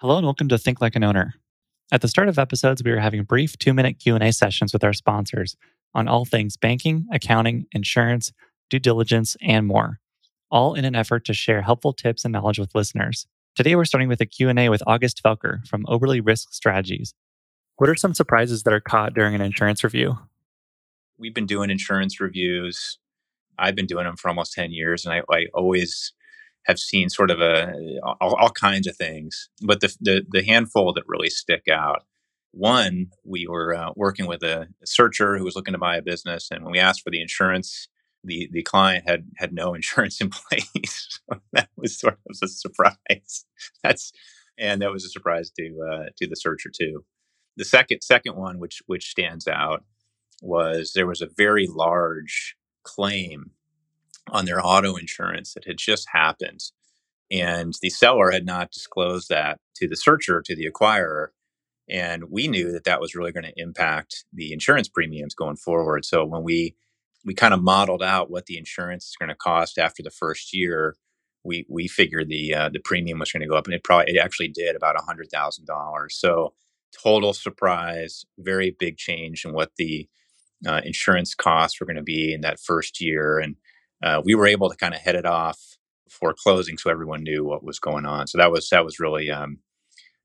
[0.00, 1.36] Hello and welcome to Think Like an Owner.
[1.90, 5.56] At the start of episodes, we are having brief 2-minute Q&A sessions with our sponsors
[5.94, 8.30] on all things banking, accounting, insurance,
[8.68, 9.98] due diligence, and more,
[10.50, 13.26] all in an effort to share helpful tips and knowledge with listeners.
[13.54, 17.14] Today we're starting with a Q&A with August Felker from Oberle Risk Strategies.
[17.76, 20.18] What are some surprises that are caught during an insurance review?
[21.16, 22.98] We've been doing insurance reviews.
[23.58, 26.12] I've been doing them for almost 10 years and I, I always
[26.66, 27.72] have seen sort of a
[28.20, 32.02] all, all kinds of things, but the, the, the handful that really stick out.
[32.50, 36.48] One, we were uh, working with a, searcher who was looking to buy a business,
[36.50, 37.88] and when we asked for the insurance,
[38.24, 41.20] the the client had had no insurance in place.
[41.28, 43.44] so that was sort of a surprise.
[43.82, 44.12] That's
[44.58, 47.04] and that was a surprise to uh, to the searcher too.
[47.56, 49.84] The second second one, which which stands out,
[50.42, 53.52] was there was a very large claim
[54.30, 56.60] on their auto insurance that had just happened.
[57.30, 61.28] And the seller had not disclosed that to the searcher, to the acquirer.
[61.88, 66.04] And we knew that that was really going to impact the insurance premiums going forward.
[66.04, 66.74] So when we
[67.24, 70.54] we kind of modeled out what the insurance is going to cost after the first
[70.54, 70.96] year,
[71.44, 74.14] we we figured the uh, the premium was going to go up, and it probably
[74.14, 76.16] it actually did about a hundred thousand dollars.
[76.16, 76.54] So
[77.02, 80.08] total surprise, very big change in what the
[80.66, 83.56] uh, insurance costs were going to be in that first year, and
[84.02, 87.44] uh, we were able to kind of head it off before closing, so everyone knew
[87.44, 88.26] what was going on.
[88.26, 89.58] So that was that was really um,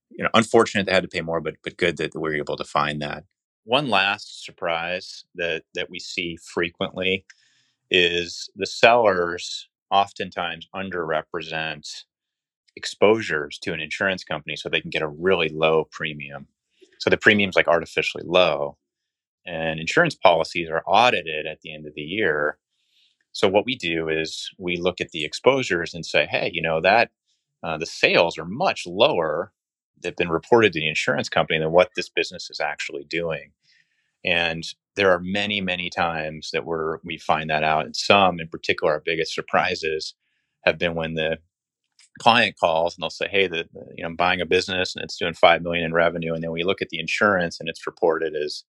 [0.09, 2.57] you know unfortunate they had to pay more, but but good that we were able
[2.57, 3.23] to find that.
[3.63, 7.25] One last surprise that that we see frequently
[7.89, 12.03] is the sellers oftentimes underrepresent
[12.75, 16.47] exposures to an insurance company so they can get a really low premium.
[16.99, 18.77] So the premium's like artificially low.
[19.45, 22.57] And insurance policies are audited at the end of the year
[23.33, 26.81] so what we do is we look at the exposures and say, hey, you know
[26.81, 27.11] that
[27.63, 29.51] uh, the sales are much lower
[30.01, 33.51] that've been reported to the insurance company than what this business is actually doing.
[34.25, 34.63] And
[34.95, 37.85] there are many, many times that we're we find that out.
[37.85, 40.15] And some, in particular, our biggest surprises
[40.65, 41.37] have been when the
[42.19, 45.03] client calls and they'll say, "Hey, the, the, you know I'm buying a business and
[45.03, 47.87] it's doing five million in revenue," and then we look at the insurance and it's
[47.87, 48.63] reported as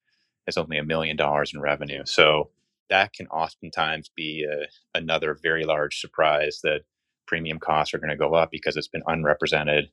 [0.49, 2.03] as only a million dollars in revenue.
[2.07, 2.51] So
[2.93, 4.67] that can oftentimes be a,
[4.97, 6.81] another very large surprise that
[7.27, 9.89] premium costs are going to go up because it's been unrepresented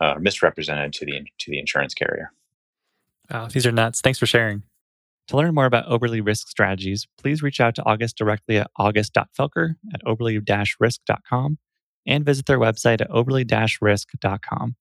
[0.00, 2.32] uh, misrepresented to the to the insurance carrier.
[3.30, 4.00] Wow, these are nuts.
[4.00, 4.62] Thanks for sharing.
[5.26, 9.74] To learn more about Oberle Risk Strategies, please reach out to August directly at august.felker
[9.92, 11.58] at oberle-risk.com
[12.06, 14.76] and visit their website at oberle-risk.com.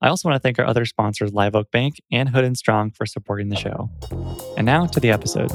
[0.00, 2.92] I also want to thank our other sponsors, Live Oak Bank and Hood and Strong,
[2.92, 3.90] for supporting the show.
[4.56, 5.50] And now to the episode.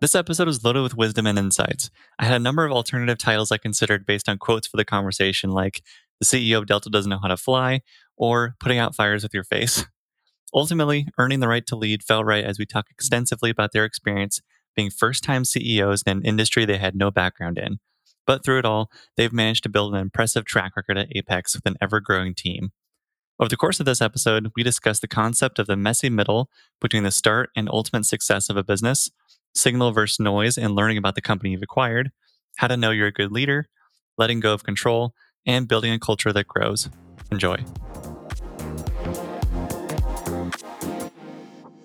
[0.00, 1.90] This episode was loaded with wisdom and insights.
[2.18, 5.50] I had a number of alternative titles I considered based on quotes for the conversation,
[5.50, 5.82] like
[6.18, 7.82] The CEO of Delta doesn't know how to fly,
[8.16, 9.84] or Putting out fires with your face.
[10.54, 14.40] Ultimately, earning the right to lead fell right as we talk extensively about their experience
[14.74, 17.80] being first time CEOs in an industry they had no background in
[18.26, 21.66] but through it all, they've managed to build an impressive track record at Apex with
[21.66, 22.72] an ever growing team.
[23.38, 26.50] Over the course of this episode, we discuss the concept of the messy middle
[26.80, 29.10] between the start and ultimate success of a business,
[29.54, 32.10] signal versus noise and learning about the company you've acquired,
[32.56, 33.68] how to know you're a good leader,
[34.18, 35.14] letting go of control,
[35.46, 36.90] and building a culture that grows.
[37.32, 37.56] Enjoy.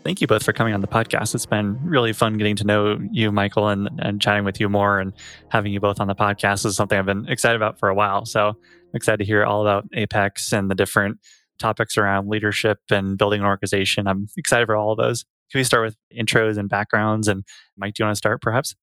[0.06, 1.34] Thank you both for coming on the podcast.
[1.34, 5.00] It's been really fun getting to know you, Michael, and, and chatting with you more
[5.00, 5.12] and
[5.50, 8.24] having you both on the podcast is something I've been excited about for a while.
[8.26, 8.56] So I'm
[8.94, 11.18] excited to hear all about Apex and the different
[11.58, 14.08] topics around leadership and building an organization.
[14.08, 15.26] I'm excited for all of those.
[15.52, 17.28] Can we start with intros and backgrounds?
[17.28, 17.44] And
[17.76, 18.76] Mike, do you want to start perhaps?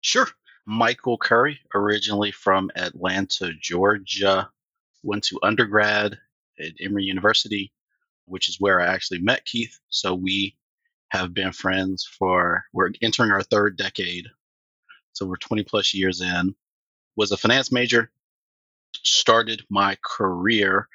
[0.00, 0.28] Sure.
[0.64, 4.48] Michael Curry, originally from Atlanta, Georgia,
[5.02, 6.18] went to undergrad
[6.60, 7.72] at Emory University,
[8.26, 9.78] which is where I actually met Keith.
[9.88, 10.56] So we
[11.10, 14.26] have been friends for, we're entering our third decade.
[15.12, 16.54] So we're 20 plus years in.
[17.16, 18.10] Was a finance major,
[19.02, 20.88] started my career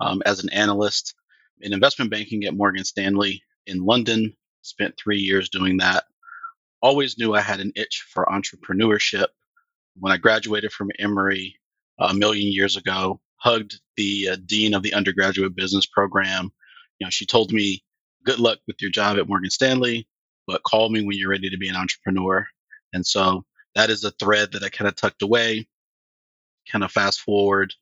[0.00, 1.14] um, as an analyst
[1.60, 4.36] in investment banking at Morgan Stanley in London.
[4.62, 6.04] Spent three years doing that.
[6.80, 9.26] Always knew I had an itch for entrepreneurship.
[9.96, 11.56] When I graduated from Emory
[11.98, 16.50] a million years ago, hugged the uh, dean of the undergraduate business program.
[16.98, 17.82] You know, she told me,
[18.24, 20.08] "Good luck with your job at Morgan Stanley,
[20.46, 22.46] but call me when you're ready to be an entrepreneur."
[22.92, 23.44] And so
[23.74, 25.66] that is a thread that I kind of tucked away.
[26.70, 27.74] Kind of fast forward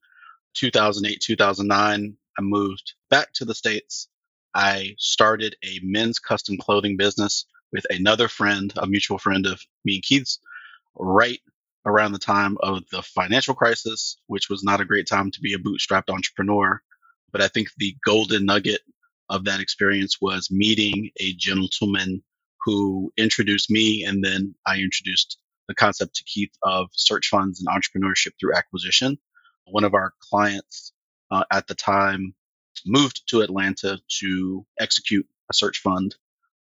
[0.54, 4.08] 2008, 2009, I moved back to the States.
[4.54, 9.94] I started a men's custom clothing business with another friend, a mutual friend of me
[9.94, 10.38] and Keith's,
[10.94, 11.40] right
[11.86, 15.54] around the time of the financial crisis, which was not a great time to be
[15.54, 16.82] a bootstrapped entrepreneur.
[17.32, 18.82] But I think the golden nugget
[19.32, 22.22] of that experience was meeting a gentleman
[22.64, 25.38] who introduced me, and then I introduced
[25.68, 29.18] the concept to Keith of search funds and entrepreneurship through acquisition.
[29.66, 30.94] One of our clients
[31.32, 32.34] uh, at the time
[32.86, 36.16] moved to Atlanta to execute a search fund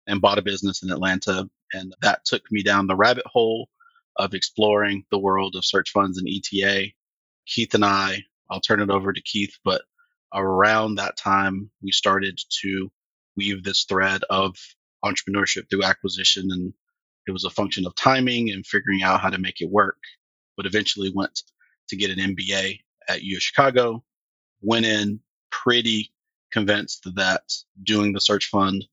[0.08, 1.50] and bought a business in Atlanta.
[1.74, 3.70] And that took me down the rabbit hole
[4.18, 6.88] of exploring the world of search funds and ETA.
[7.46, 9.82] Keith and I, I'll turn it over to Keith, but
[10.34, 12.90] around that time, we started to
[13.36, 14.56] weave this thread of
[15.04, 16.48] entrepreneurship through acquisition.
[16.50, 16.72] And
[17.26, 19.98] it was a function of timing and figuring out how to make it work,
[20.56, 21.42] but eventually went
[21.88, 24.04] to get an MBA at U of Chicago,
[24.60, 25.20] went in
[25.50, 26.12] pretty
[26.52, 27.42] convinced that
[27.82, 28.84] doing the search fund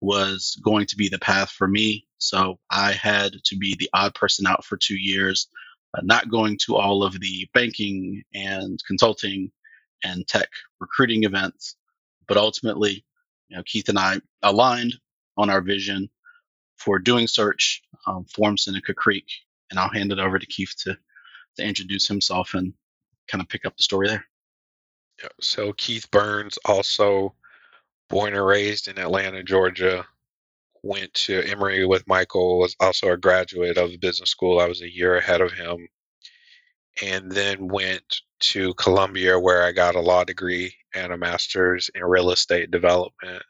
[0.00, 2.06] was going to be the path for me.
[2.18, 5.48] So I had to be the odd person out for two years,
[5.96, 9.50] uh, not going to all of the banking and consulting
[10.04, 10.48] and tech
[10.80, 11.76] recruiting events.
[12.26, 13.04] But ultimately,
[13.48, 14.94] you know, Keith and I aligned
[15.36, 16.08] on our vision
[16.76, 19.26] for doing search, um, formed Seneca Creek,
[19.70, 20.96] and I'll hand it over to Keith to,
[21.56, 22.72] to introduce himself and
[23.28, 24.24] kind of pick up the story there.
[25.22, 27.34] Yeah, so Keith Burns, also
[28.08, 30.06] born and raised in Atlanta, Georgia,
[30.82, 34.60] went to Emory with Michael, was also a graduate of the business school.
[34.60, 35.88] I was a year ahead of him.
[37.02, 38.02] And then went
[38.40, 43.42] to Columbia where I got a law degree and a master's in real estate development.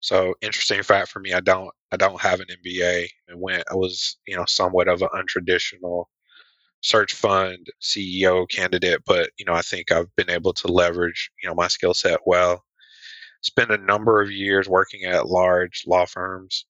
[0.00, 3.74] So interesting fact for me, I don't I don't have an MBA and went I
[3.74, 6.06] was, you know, somewhat of an untraditional
[6.82, 11.48] search fund CEO candidate, but you know, I think I've been able to leverage, you
[11.48, 12.64] know, my skill set well.
[13.42, 16.66] Spent a number of years working at large law firms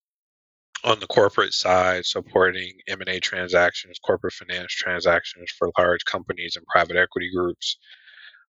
[0.85, 6.97] on the corporate side, supporting M&A transactions, corporate finance transactions for large companies and private
[6.97, 7.79] equity groups.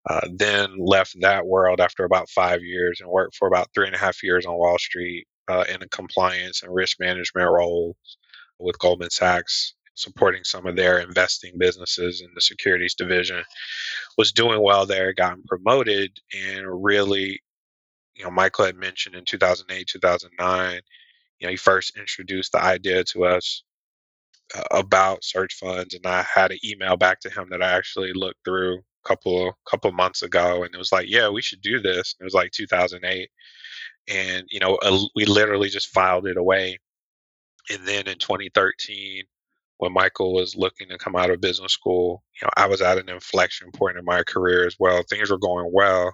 [0.10, 3.96] Uh, then left that world after about five years and worked for about three and
[3.96, 7.96] a half years on Wall Street uh, in a compliance and risk management role
[8.60, 13.44] with Goldman Sachs supporting some of their investing businesses in the securities division,
[14.18, 17.40] was doing well there, gotten promoted, and really,
[18.16, 20.82] you know, Michael had mentioned in 2008, 2009,
[21.44, 23.66] you know, he first introduced the idea to us
[24.56, 28.14] uh, about search funds, and I had an email back to him that I actually
[28.14, 31.82] looked through a couple couple months ago, and it was like, yeah, we should do
[31.82, 32.16] this.
[32.20, 33.30] It was like 2008,
[34.10, 36.80] and you know, uh, we literally just filed it away.
[37.70, 39.24] And then in 2013,
[39.80, 43.00] when Michael was looking to come out of business school, you know, I was at
[43.00, 45.04] an inflection point in my career as well.
[45.10, 46.14] Things were going well,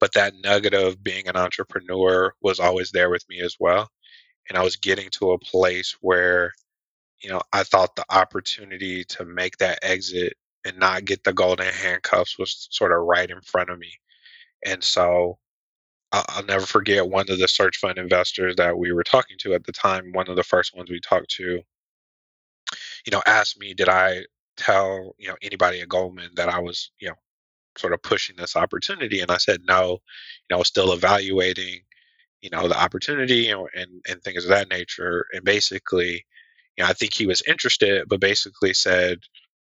[0.00, 3.90] but that nugget of being an entrepreneur was always there with me as well.
[4.48, 6.52] And I was getting to a place where,
[7.22, 10.34] you know, I thought the opportunity to make that exit
[10.64, 13.92] and not get the golden handcuffs was sort of right in front of me.
[14.64, 15.38] And so
[16.12, 19.64] I'll never forget one of the search fund investors that we were talking to at
[19.64, 21.62] the time, one of the first ones we talked to
[23.04, 24.24] you know, asked me, did I
[24.56, 27.14] tell, you know, anybody at Goldman that I was, you know,
[27.78, 29.20] sort of pushing this opportunity?
[29.20, 31.80] And I said, no, you know, I was still evaluating,
[32.46, 35.26] you know, the opportunity and, and, and things of that nature.
[35.32, 36.24] And basically,
[36.76, 39.18] you know, I think he was interested, but basically said,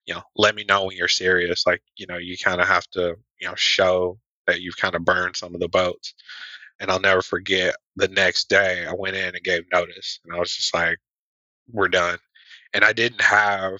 [0.05, 1.65] you know, let me know when you're serious.
[1.65, 5.05] Like, you know, you kind of have to, you know, show that you've kind of
[5.05, 6.15] burned some of the boats.
[6.81, 10.39] And I'll never forget the next day I went in and gave notice and I
[10.39, 10.97] was just like,
[11.71, 12.17] we're done.
[12.73, 13.79] And I didn't have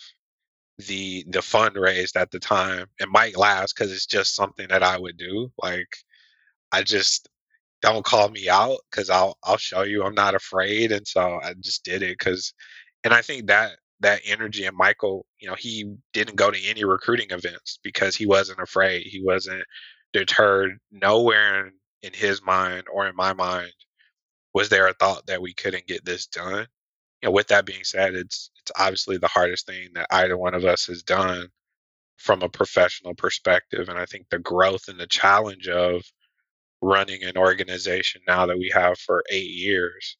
[0.78, 2.88] the the fund raised at the time.
[3.02, 5.52] And Mike laughs because it's just something that I would do.
[5.62, 5.90] Like
[6.72, 7.28] I just
[7.94, 10.92] don't call me out because I'll I'll show you I'm not afraid.
[10.92, 12.54] And so I just did it because
[13.04, 16.86] and I think that that energy and Michael, you know, he didn't go to any
[16.86, 19.04] recruiting events because he wasn't afraid.
[19.08, 19.64] He wasn't
[20.14, 20.74] deterred.
[20.92, 21.74] Nowhere in,
[22.04, 23.72] in his mind or in my mind
[24.54, 26.68] was there a thought that we couldn't get this done.
[27.22, 30.56] You know, with that being said, it's it's obviously the hardest thing that either one
[30.56, 31.48] of us has done
[32.18, 33.90] from a professional perspective.
[33.90, 36.04] And I think the growth and the challenge of
[36.86, 40.18] running an organization now that we have for eight years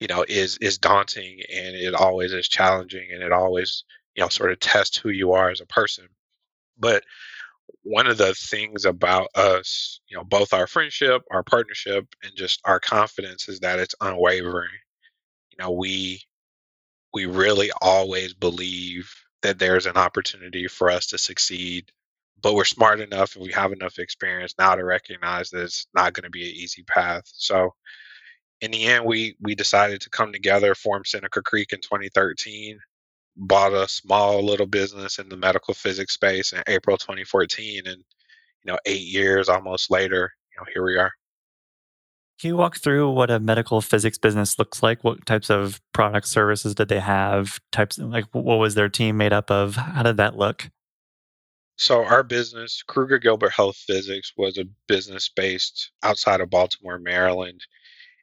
[0.00, 3.84] you know is is daunting and it always is challenging and it always
[4.14, 6.06] you know sort of tests who you are as a person.
[6.78, 7.04] But
[7.82, 12.60] one of the things about us you know both our friendship our partnership and just
[12.64, 14.68] our confidence is that it's unwavering.
[15.50, 16.22] You know we
[17.14, 19.12] we really always believe
[19.42, 21.90] that there's an opportunity for us to succeed
[22.42, 26.12] but we're smart enough and we have enough experience now to recognize that it's not
[26.12, 27.72] going to be an easy path so
[28.60, 32.78] in the end, we we decided to come together, form Seneca Creek in 2013,
[33.36, 38.72] bought a small little business in the medical physics space in April 2014, and you
[38.72, 41.12] know, eight years almost later, you know, here we are.
[42.40, 45.02] Can you walk through what a medical physics business looks like?
[45.02, 47.58] What types of product services did they have?
[47.72, 49.76] Types like what was their team made up of?
[49.76, 50.70] How did that look?
[51.78, 57.62] So our business, Kruger Gilbert Health Physics, was a business based outside of Baltimore, Maryland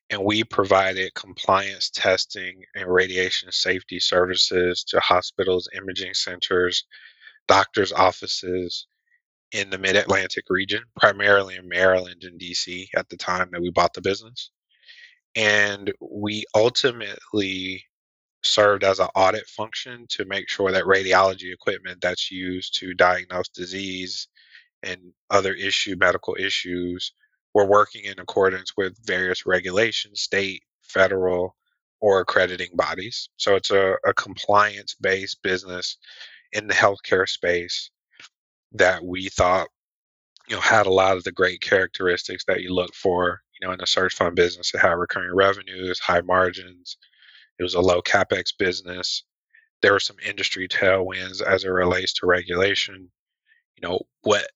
[0.10, 6.86] and we provided compliance testing and radiation safety services to hospitals, imaging centers,
[7.48, 8.88] doctors' offices
[9.52, 13.72] in the mid Atlantic region, primarily in Maryland and DC at the time that we
[13.72, 14.52] bought the business.
[15.36, 17.84] And we ultimately
[18.46, 23.50] served as an audit function to make sure that radiology equipment that's used to diagnose
[23.50, 24.28] disease
[24.84, 25.00] and
[25.30, 27.14] other issue medical issues
[27.54, 31.56] we're working in accordance with various regulations, state, federal,
[32.02, 33.30] or accrediting bodies.
[33.38, 35.98] So it's a, a compliance based business
[36.52, 37.90] in the healthcare space
[38.74, 39.70] that we thought
[40.48, 43.74] you know had a lot of the great characteristics that you look for you know
[43.74, 46.98] in a search fund business it had recurring revenues high margins
[47.60, 49.24] it was a low capex business
[49.82, 53.10] there were some industry tailwinds as it relates to regulation
[53.76, 54.48] you know what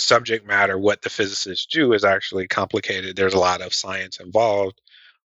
[0.00, 3.16] subject matter, what the physicists do is actually complicated.
[3.16, 4.80] There's a lot of science involved,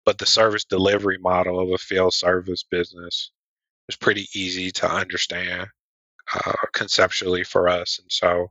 [0.04, 3.30] but the service delivery model of a field service business
[3.88, 5.68] is pretty easy to understand
[6.34, 7.98] uh, conceptually for us.
[8.00, 8.50] And so,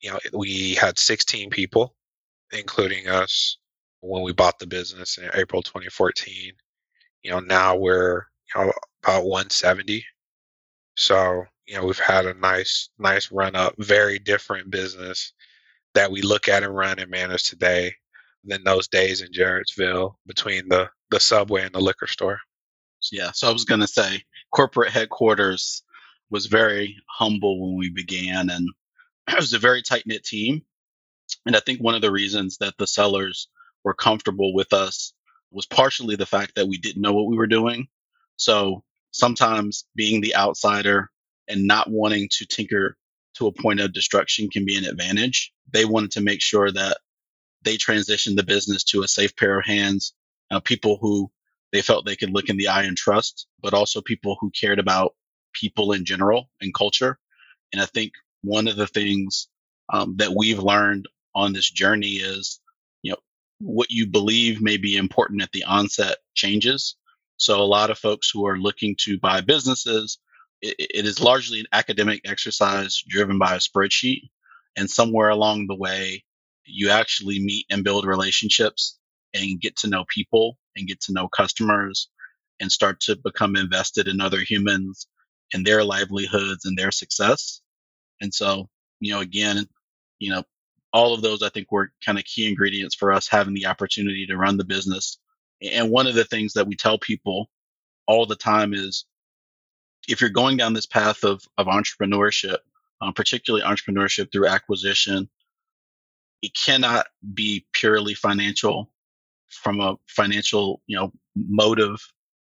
[0.00, 1.94] you know, we had 16 people,
[2.52, 3.58] including us,
[4.02, 6.52] when we bought the business in April 2014.
[7.22, 8.72] You know, now we're you know,
[9.04, 10.04] about 170.
[10.96, 15.32] So, you know, we've had a nice, nice run up, very different business
[15.94, 17.94] that we look at and run and manage today
[18.44, 22.38] than those days in Jarrettsville between the, the subway and the liquor store.
[23.10, 24.22] Yeah, so I was going to say
[24.52, 25.82] corporate headquarters
[26.30, 28.68] was very humble when we began, and
[29.28, 30.62] it was a very tight knit team.
[31.46, 33.48] And I think one of the reasons that the sellers
[33.84, 35.12] were comfortable with us
[35.50, 37.88] was partially the fact that we didn't know what we were doing.
[38.36, 41.10] So sometimes being the outsider
[41.48, 42.96] and not wanting to tinker
[43.34, 45.52] to a point of destruction can be an advantage.
[45.72, 46.98] They wanted to make sure that
[47.62, 50.14] they transitioned the business to a safe pair of hands,
[50.50, 51.30] uh, people who
[51.72, 54.78] they felt they could look in the eye and trust, but also people who cared
[54.78, 55.14] about
[55.52, 57.18] people in general and culture.
[57.72, 59.48] And I think one of the things
[59.92, 62.60] um, that we've learned on this journey is,
[63.60, 66.96] what you believe may be important at the onset changes.
[67.36, 70.18] So a lot of folks who are looking to buy businesses
[70.62, 74.30] it, it is largely an academic exercise driven by a spreadsheet.
[74.76, 76.24] And somewhere along the way,
[76.64, 78.98] you actually meet and build relationships
[79.34, 82.08] and get to know people and get to know customers
[82.60, 85.06] and start to become invested in other humans
[85.52, 87.60] and their livelihoods and their success.
[88.20, 88.68] And so,
[89.00, 89.66] you know, again,
[90.18, 90.44] you know,
[90.92, 94.26] all of those I think were kind of key ingredients for us having the opportunity
[94.26, 95.18] to run the business.
[95.62, 97.50] And one of the things that we tell people
[98.06, 99.04] all the time is
[100.08, 102.58] if you're going down this path of, of entrepreneurship,
[103.00, 105.28] um, particularly entrepreneurship through acquisition,
[106.42, 108.90] it cannot be purely financial
[109.48, 112.00] from a financial, you know, motive.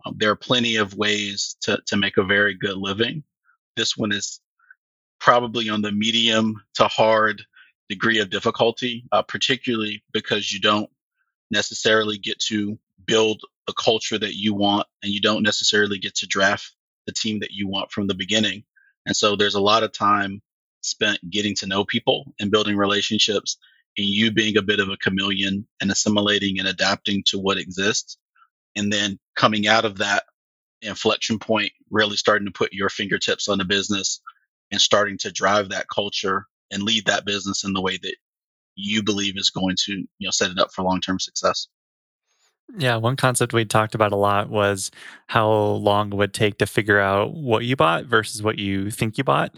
[0.05, 3.25] Um, there are plenty of ways to, to make a very good living.
[3.77, 4.41] This one is
[5.19, 7.45] probably on the medium to hard
[7.91, 10.89] degree of difficulty, uh, particularly because you don't
[11.51, 16.27] necessarily get to build the culture that you want and you don't necessarily get to
[16.27, 16.73] draft
[17.07, 18.63] the team that you want from the beginning.
[19.07, 20.41] And so there's a lot of time
[20.83, 23.59] spent getting to know people and building relationships
[23.99, 28.17] and you being a bit of a chameleon and assimilating and adapting to what exists.
[28.77, 30.23] And then coming out of that
[30.81, 34.21] inflection point, really starting to put your fingertips on the business
[34.71, 38.17] and starting to drive that culture and lead that business in the way that
[38.77, 41.69] you believe is going to you know set it up for long-term success
[42.77, 44.91] yeah, one concept we talked about a lot was
[45.27, 49.19] how long it would take to figure out what you bought versus what you think
[49.19, 49.55] you bought.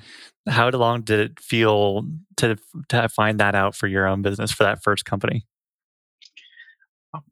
[0.48, 2.06] How long did it feel
[2.38, 2.56] to
[2.88, 5.46] to find that out for your own business for that first company?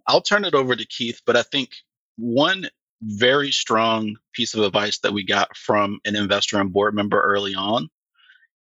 [0.07, 1.71] I'll turn it over to Keith, but I think
[2.17, 2.69] one
[3.03, 7.55] very strong piece of advice that we got from an investor and board member early
[7.55, 7.89] on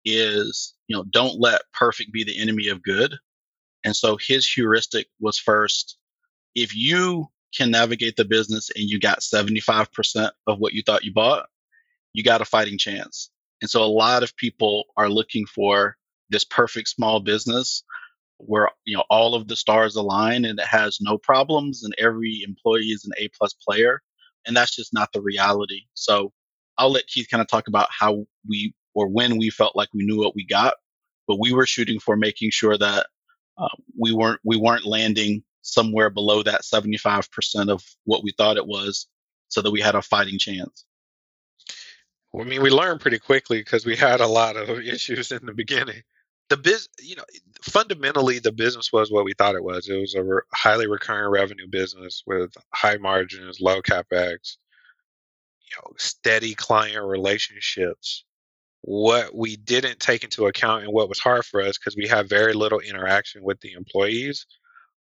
[0.04, 3.14] is, you know, don't let perfect be the enemy of good.
[3.84, 5.96] And so his heuristic was first
[6.54, 11.12] if you can navigate the business and you got 75% of what you thought you
[11.12, 11.46] bought,
[12.12, 13.30] you got a fighting chance.
[13.60, 15.96] And so a lot of people are looking for
[16.30, 17.82] this perfect small business
[18.38, 22.42] where you know all of the stars align and it has no problems and every
[22.46, 24.00] employee is an A plus player.
[24.46, 25.82] And that's just not the reality.
[25.94, 26.32] So
[26.78, 30.04] I'll let Keith kind of talk about how we or when we felt like we
[30.04, 30.74] knew what we got,
[31.26, 33.06] but we were shooting for making sure that
[33.58, 33.68] uh,
[33.98, 39.06] we weren't we weren't landing somewhere below that 75% of what we thought it was
[39.48, 40.86] so that we had a fighting chance.
[42.32, 45.44] Well, I mean, we learned pretty quickly because we had a lot of issues in
[45.44, 46.02] the beginning.
[46.48, 47.24] The biz, you know,
[47.62, 49.88] fundamentally, the business was what we thought it was.
[49.88, 54.56] It was a re- highly recurring revenue business with high margins, low capex,
[55.62, 58.24] you know, steady client relationships.
[58.82, 62.28] What we didn't take into account and what was hard for us because we had
[62.28, 64.46] very little interaction with the employees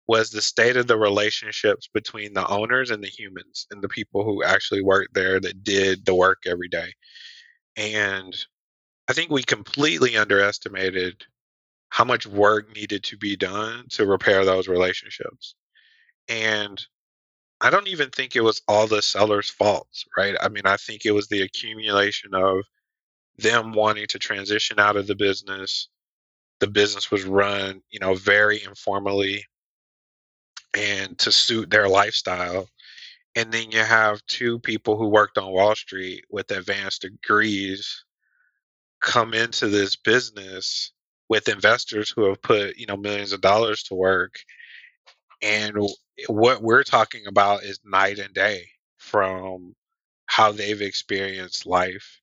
[0.08, 4.24] was the state of the relationships between the owners and the humans and the people
[4.24, 6.92] who actually worked there that did the work every day.
[7.78, 8.36] And
[9.08, 11.24] I think we completely underestimated
[11.90, 15.56] how much work needed to be done to repair those relationships.
[16.28, 16.84] And
[17.62, 20.36] I don't even think it was all the seller's faults, right?
[20.42, 22.64] I mean, I think it was the accumulation of
[23.42, 25.90] them wanting to transition out of the business.
[26.60, 29.46] The business was run, you know, very informally
[30.76, 32.68] and to suit their lifestyle.
[33.36, 38.04] And then you have two people who worked on Wall Street with advanced degrees
[39.02, 40.92] come into this business
[41.30, 44.36] with investors who have put, you know, millions of dollars to work.
[45.42, 45.78] And
[46.28, 48.66] what we're talking about is night and day
[48.98, 49.76] from
[50.26, 52.20] how they've experienced life.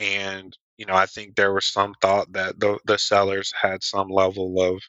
[0.00, 4.08] And, you know, I think there was some thought that the, the sellers had some
[4.08, 4.82] level of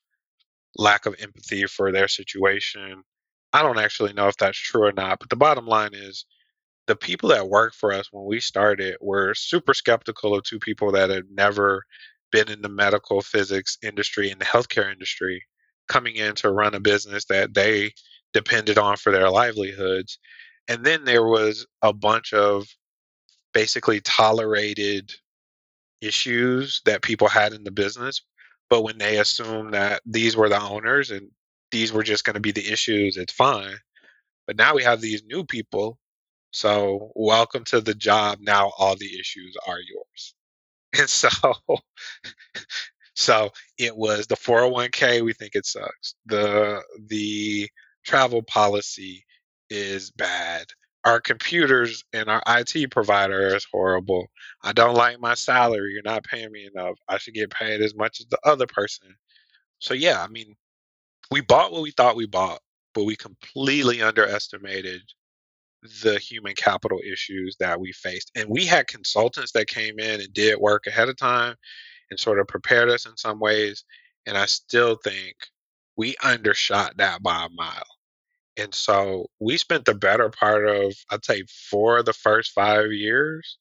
[0.76, 3.04] lack of empathy for their situation.
[3.54, 6.26] I don't actually know if that's true or not, but the bottom line is
[6.88, 10.92] the people that worked for us when we started were super skeptical of two people
[10.92, 11.84] that had never
[12.32, 15.44] been in the medical physics industry and the healthcare industry
[15.88, 17.92] coming in to run a business that they
[18.34, 20.20] depended on for their livelihoods.
[20.68, 22.68] And then there was a bunch of
[23.54, 25.14] basically tolerated
[26.02, 28.22] issues that people had in the business
[28.70, 31.30] but when they assumed that these were the owners and
[31.72, 33.76] these were just going to be the issues, it's fine.
[34.48, 35.98] But now we have these new people.
[36.52, 38.40] So welcome to the job.
[38.42, 40.36] Now all the issues are yours.
[40.98, 41.30] And so
[43.14, 46.16] so it was the 401k, we think it sucks.
[46.26, 47.70] The the
[48.04, 49.24] travel policy
[49.70, 50.66] is bad
[51.10, 54.28] our computers and our IT provider is horrible.
[54.64, 55.92] I don't like my salary.
[55.94, 56.98] You're not paying me enough.
[57.08, 59.16] I should get paid as much as the other person.
[59.80, 60.56] So yeah, I mean,
[61.32, 62.60] we bought what we thought we bought,
[62.94, 65.02] but we completely underestimated
[66.04, 68.32] the human capital issues that we faced.
[68.36, 71.56] And we had consultants that came in and did work ahead of time
[72.12, 73.84] and sort of prepared us in some ways.
[74.28, 75.36] And I still think
[75.96, 77.99] we undershot that by a mile.
[78.60, 82.92] And so we spent the better part of, I'd say, four of the first five
[82.92, 83.58] years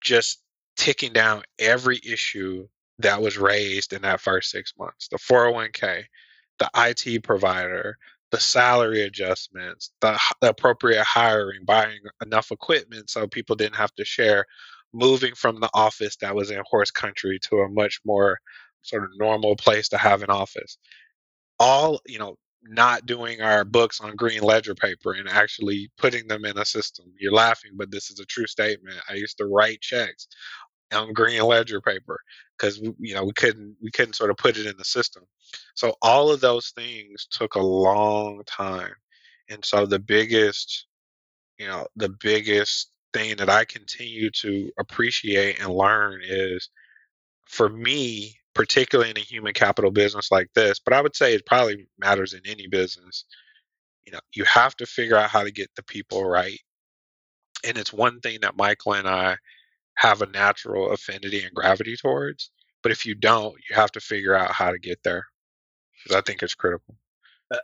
[0.00, 0.42] just
[0.76, 2.68] ticking down every issue
[3.00, 6.04] that was raised in that first six months the 401k,
[6.58, 7.96] the IT provider,
[8.30, 14.04] the salary adjustments, the, the appropriate hiring, buying enough equipment so people didn't have to
[14.04, 14.44] share,
[14.92, 18.38] moving from the office that was in horse country to a much more
[18.82, 20.78] sort of normal place to have an office.
[21.58, 26.44] All you know not doing our books on green ledger paper and actually putting them
[26.44, 27.06] in a system.
[27.18, 28.96] You're laughing, but this is a true statement.
[29.08, 30.28] I used to write checks
[30.92, 32.20] on green ledger paper
[32.58, 35.24] because you know we couldn't we couldn't sort of put it in the system.
[35.74, 38.94] So all of those things took a long time,
[39.48, 40.86] and so the biggest,
[41.58, 46.68] you know, the biggest thing that I continue to appreciate and learn is
[47.46, 51.46] for me, particularly in a human capital business like this, but I would say it
[51.46, 53.24] probably matters in any business.
[54.04, 56.58] You know, you have to figure out how to get the people right.
[57.64, 59.36] And it's one thing that Michael and I
[59.94, 62.50] have a natural affinity and gravity towards.
[62.82, 65.24] But if you don't, you have to figure out how to get there
[66.02, 66.96] because I think it's critical.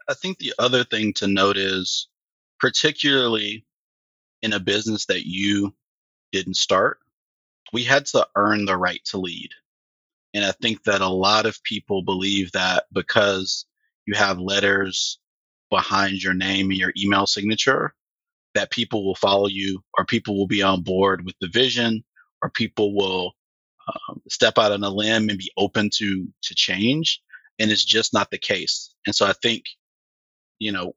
[0.09, 2.07] I think the other thing to note is,
[2.61, 3.66] particularly
[4.42, 5.74] in a business that you
[6.30, 7.00] didn't start,
[7.72, 9.50] we had to earn the right to lead.
[10.35, 13.66] And I think that a lot of people believe that because
[14.05, 15.18] you have letters
[15.70, 17.94] behind your name and your email signature,
[18.55, 22.05] that people will follow you or people will be on board with the vision
[22.42, 23.33] or people will
[23.88, 27.23] um, step out on a limb and be open to to change.
[27.59, 28.94] And it's just not the case.
[29.07, 29.64] And so i think
[30.59, 30.94] you know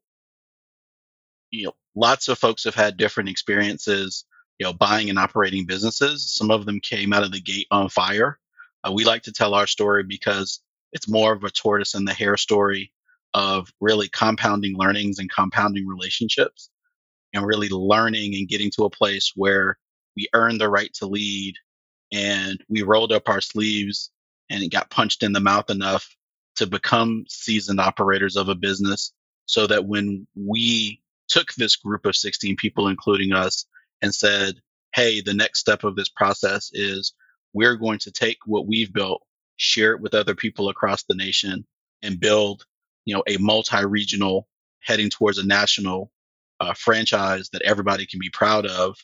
[1.51, 4.25] you know lots of folks have had different experiences
[4.59, 6.31] you know buying and operating businesses.
[6.31, 8.39] Some of them came out of the gate on fire
[8.83, 10.61] uh, we like to tell our story because
[10.93, 12.91] it's more of a tortoise and the hare story
[13.33, 16.69] of really compounding learnings and compounding relationships
[17.33, 19.77] and really learning and getting to a place where
[20.15, 21.55] we earned the right to lead
[22.11, 24.11] and we rolled up our sleeves
[24.49, 26.15] and got punched in the mouth enough
[26.55, 29.13] to become seasoned operators of a business
[29.45, 33.65] so that when we took this group of 16 people, including us,
[34.01, 34.55] and said,
[34.95, 37.13] Hey, the next step of this process is
[37.53, 39.23] we're going to take what we've built,
[39.57, 41.65] share it with other people across the nation
[42.01, 42.65] and build,
[43.05, 44.47] you know, a multi-regional
[44.81, 46.11] heading towards a national
[46.59, 48.95] uh, franchise that everybody can be proud of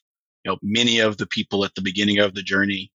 [0.44, 2.92] you know, many of the people at the beginning of the journey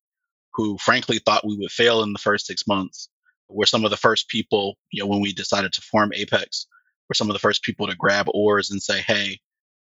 [0.54, 3.08] who frankly thought we would fail in the first six months
[3.48, 6.66] were some of the first people, you know, when we decided to form Apex,
[7.08, 9.40] were some of the first people to grab oars and say, Hey,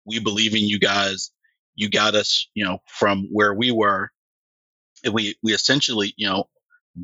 [0.05, 1.31] we believe in you guys.
[1.77, 4.11] You got us, you know, from where we were.
[5.11, 6.49] We, we essentially, you know,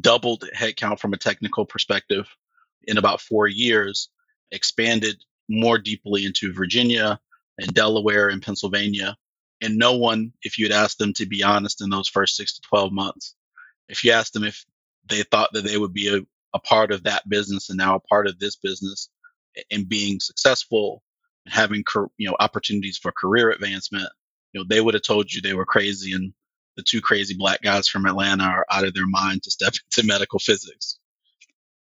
[0.00, 2.26] doubled headcount from a technical perspective
[2.84, 4.08] in about four years,
[4.50, 7.18] expanded more deeply into Virginia
[7.58, 9.16] and Delaware and Pennsylvania,
[9.61, 12.54] and no one, if you had asked them to be honest in those first six
[12.54, 13.34] to 12 months,
[13.88, 14.64] if you asked them if
[15.08, 16.20] they thought that they would be a,
[16.54, 19.08] a part of that business and now a part of this business
[19.70, 21.02] and being successful
[21.44, 21.82] and having
[22.18, 24.08] you know opportunities for career advancement,
[24.52, 26.32] you know they would have told you they were crazy and
[26.78, 30.08] the two crazy black guys from Atlanta are out of their mind to step into
[30.08, 30.98] medical physics.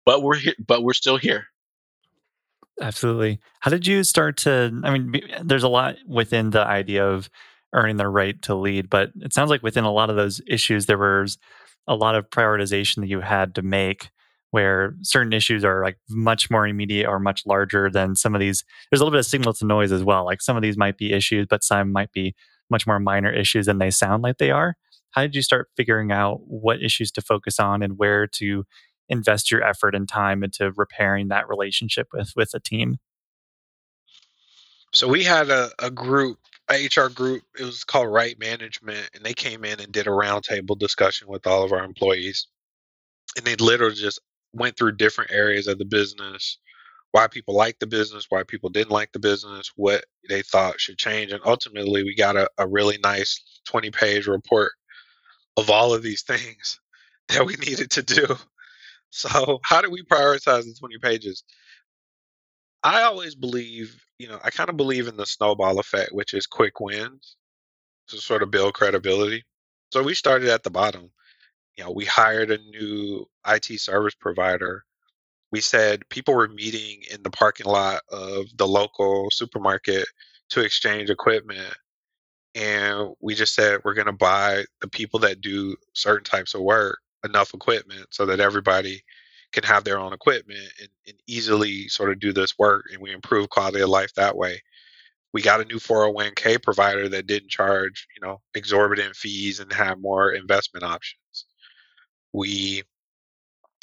[0.04, 1.44] But we're here, but we're still here.
[2.80, 3.38] Absolutely.
[3.60, 4.72] How did you start to?
[4.82, 7.28] I mean, there's a lot within the idea of
[7.74, 8.88] earning the right to lead.
[8.88, 11.36] But it sounds like within a lot of those issues, there was
[11.86, 14.08] a lot of prioritization that you had to make
[14.50, 18.64] where certain issues are like much more immediate or much larger than some of these.
[18.90, 20.24] There's a little bit of signal to noise as well.
[20.24, 22.34] Like some of these might be issues, but some might be
[22.70, 24.76] much more minor issues than they sound like they are.
[25.10, 28.64] How did you start figuring out what issues to focus on and where to
[29.08, 32.98] invest your effort and time into repairing that relationship with with a team?
[34.92, 36.38] So we had a, a group
[36.70, 37.42] HR group.
[37.58, 41.46] It was called Right Management, and they came in and did a roundtable discussion with
[41.46, 42.46] all of our employees.
[43.36, 44.20] And they literally just
[44.52, 46.58] went through different areas of the business,
[47.12, 50.98] why people liked the business, why people didn't like the business, what they thought should
[50.98, 51.32] change.
[51.32, 54.72] And ultimately, we got a, a really nice 20 page report
[55.56, 56.80] of all of these things
[57.28, 58.36] that we needed to do.
[59.10, 61.42] So, how do we prioritize the 20 pages?
[62.82, 66.46] I always believe, you know, I kind of believe in the snowball effect, which is
[66.46, 67.36] quick wins
[68.08, 69.44] to sort of build credibility.
[69.92, 71.10] So we started at the bottom.
[71.76, 74.84] You know, we hired a new IT service provider.
[75.50, 80.06] We said people were meeting in the parking lot of the local supermarket
[80.50, 81.74] to exchange equipment.
[82.54, 86.62] And we just said we're going to buy the people that do certain types of
[86.62, 89.02] work enough equipment so that everybody
[89.52, 93.12] can have their own equipment and, and easily sort of do this work and we
[93.12, 94.60] improve quality of life that way
[95.32, 100.00] we got a new 401k provider that didn't charge you know exorbitant fees and have
[100.00, 101.46] more investment options
[102.32, 102.82] we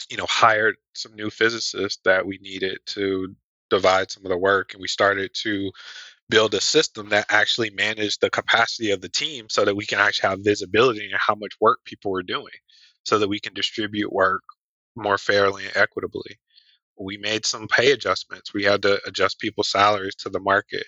[0.10, 3.34] you know hired some new physicists that we needed to
[3.70, 5.72] divide some of the work and we started to
[6.30, 10.00] build a system that actually managed the capacity of the team so that we can
[10.00, 12.54] actually have visibility in how much work people were doing
[13.04, 14.44] so that we can distribute work
[14.96, 16.40] more fairly and equitably.
[16.98, 18.54] We made some pay adjustments.
[18.54, 20.86] We had to adjust people's salaries to the market.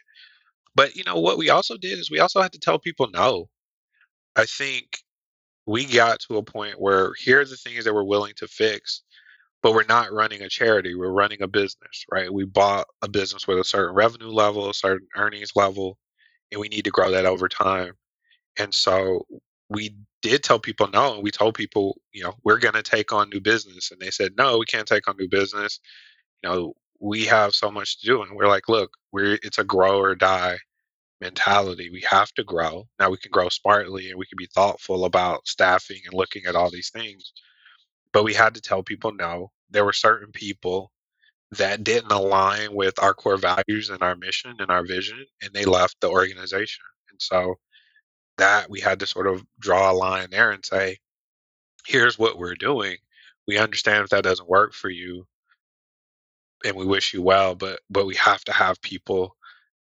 [0.76, 3.50] But you know what we also did is we also had to tell people no.
[4.36, 5.00] I think
[5.68, 9.04] we got to a point where here are the things that we're willing to fix,
[9.62, 10.96] but we're not running a charity.
[10.96, 12.34] We're running a business, right?
[12.34, 15.98] We bought a business with a certain revenue level, a certain earnings level,
[16.52, 17.94] and we need to grow that over time.
[18.58, 19.28] And so
[19.70, 23.12] we did tell people no, and we told people, you know, we're going to take
[23.12, 23.92] on new business.
[23.92, 25.82] And they said, no, we can't take on new business.
[26.42, 28.22] You know, we have so much to do.
[28.22, 30.60] And we're like, look, we're it's a grow or die
[31.22, 31.90] mentality.
[31.90, 32.88] We have to grow.
[33.00, 36.56] Now we can grow smartly and we can be thoughtful about staffing and looking at
[36.56, 37.34] all these things.
[38.14, 39.52] But we had to tell people no.
[39.70, 40.92] There were certain people
[41.52, 45.66] that didn't align with our core values and our mission and our vision, and they
[45.66, 46.84] left the organization.
[47.10, 47.56] And so
[48.38, 50.98] that we had to sort of draw a line there and say,
[51.86, 52.98] here's what we're doing.
[53.48, 55.26] We understand if that doesn't work for you
[56.66, 59.37] and we wish you well, but but we have to have people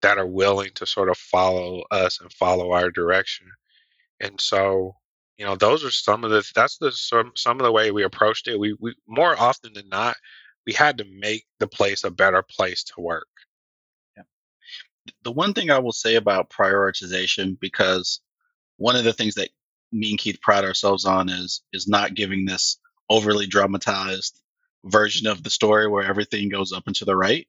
[0.06, 3.48] that are willing to sort of follow us and follow our direction.
[4.20, 4.96] And so,
[5.36, 8.04] you know, those are some of the that's the some some of the way we
[8.04, 8.60] approached it.
[8.60, 10.16] We we more often than not,
[10.68, 13.28] we had to make the place a better place to work.
[14.16, 14.24] Yeah.
[15.24, 18.22] The one thing I will say about prioritization, because
[18.78, 19.50] one of the things that
[19.92, 22.78] me and Keith pride ourselves on is is not giving this
[23.10, 24.40] overly dramatized
[24.84, 27.48] version of the story where everything goes up and to the right.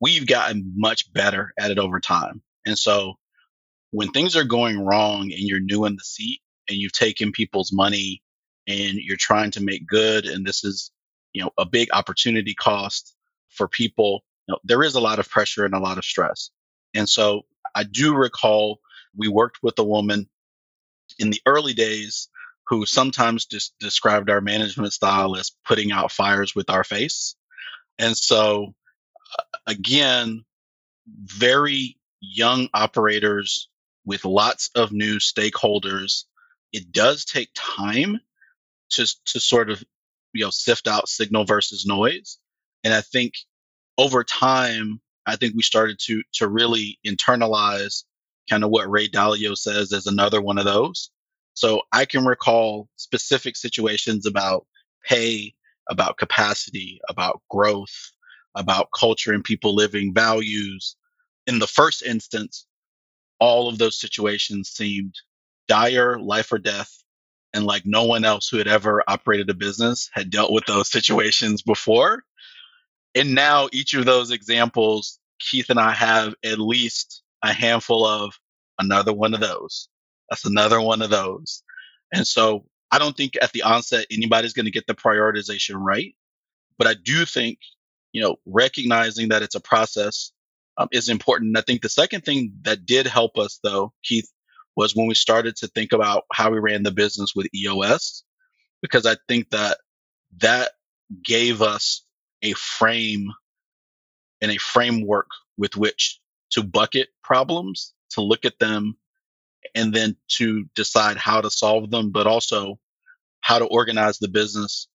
[0.00, 2.42] We've gotten much better at it over time.
[2.66, 3.14] And so
[3.90, 7.72] when things are going wrong and you're new in the seat and you've taken people's
[7.72, 8.22] money
[8.66, 10.90] and you're trying to make good and this is,
[11.32, 13.14] you know, a big opportunity cost
[13.48, 16.50] for people, you know, there is a lot of pressure and a lot of stress.
[16.94, 17.42] And so
[17.74, 18.80] I do recall
[19.16, 20.28] we worked with a woman
[21.18, 22.28] in the early days
[22.68, 27.36] who sometimes just described our management style as putting out fires with our face.
[27.98, 28.74] And so,
[29.66, 30.44] again,
[31.06, 33.68] very young operators
[34.04, 36.24] with lots of new stakeholders.
[36.72, 38.20] It does take time
[38.90, 39.82] to, to sort of,
[40.32, 42.38] you know, sift out signal versus noise.
[42.84, 43.34] And I think
[43.98, 48.04] over time, I think we started to, to really internalize
[48.48, 51.10] kind of what Ray Dalio says as another one of those.
[51.54, 54.66] So I can recall specific situations about
[55.04, 55.54] pay,
[55.88, 58.12] about capacity, about growth,
[58.56, 60.96] about culture and people living values.
[61.46, 62.66] In the first instance,
[63.38, 65.14] all of those situations seemed
[65.68, 67.02] dire, life or death,
[67.52, 70.90] and like no one else who had ever operated a business had dealt with those
[70.96, 72.24] situations before.
[73.14, 78.34] And now each of those examples, Keith and I have at least a handful of
[78.78, 79.88] another one of those.
[80.28, 81.62] That's another one of those.
[82.12, 86.14] And so I don't think at the onset anybody's going to get the prioritization right.
[86.78, 87.58] But I do think,
[88.16, 90.32] you know, recognizing that it's a process
[90.78, 91.58] um, is important.
[91.58, 94.32] I think the second thing that did help us, though, Keith,
[94.74, 98.24] was when we started to think about how we ran the business with EOS,
[98.80, 99.76] because I think that
[100.38, 100.70] that
[101.22, 102.06] gave us
[102.40, 103.28] a frame
[104.40, 106.18] and a framework with which
[106.52, 108.96] to bucket problems, to look at them
[109.74, 112.78] and then to decide how to solve them, but also
[113.42, 114.88] how to organize the business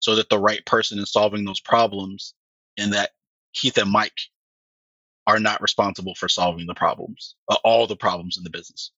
[0.00, 2.34] so that the right person is solving those problems
[2.78, 3.10] and that
[3.54, 4.18] Keith and Mike
[5.26, 8.92] are not responsible for solving the problems, uh, all the problems in the business.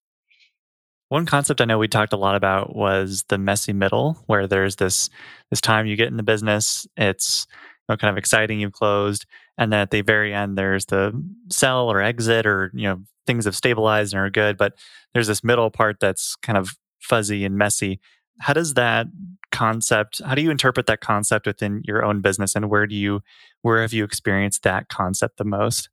[1.09, 4.75] One concept I know we talked a lot about was the messy middle, where there's
[4.75, 5.09] this
[5.49, 9.25] this time you get in the business, it's you know, kind of exciting, you've closed,
[9.57, 11.11] and then at the very end there's the
[11.49, 14.73] sell or exit or you know things have stabilized and are good, but
[15.13, 17.99] there's this middle part that's kind of fuzzy and messy.
[18.39, 19.07] How does that
[19.51, 23.21] concept, how do you interpret that concept within your own business and where do you,
[23.61, 25.89] where have you experienced that concept the most?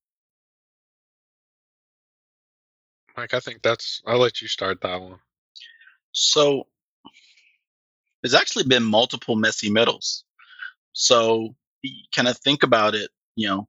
[3.16, 5.18] Mike, I think that's, I'll let you start that one.
[6.12, 6.66] So
[8.22, 10.24] there's actually been multiple messy middles.
[10.92, 11.54] So
[12.14, 13.68] kind of think about it, you know,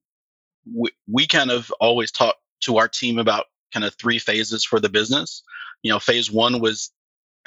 [0.73, 4.79] we, we kind of always talk to our team about kind of three phases for
[4.79, 5.43] the business.
[5.83, 6.91] You know, phase one was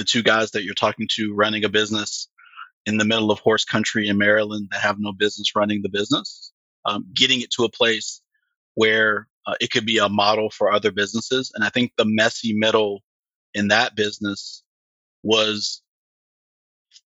[0.00, 2.26] the two guys that you're talking to running a business
[2.86, 6.52] in the middle of horse country in Maryland that have no business running the business,
[6.86, 8.22] um, getting it to a place
[8.76, 11.52] where uh, it could be a model for other businesses.
[11.54, 13.02] And I think the messy middle
[13.52, 14.62] in that business
[15.22, 15.82] was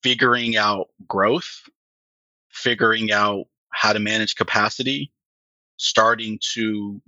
[0.05, 1.63] figuring out growth,
[2.49, 5.11] figuring out how to manage capacity,
[5.79, 7.03] starting to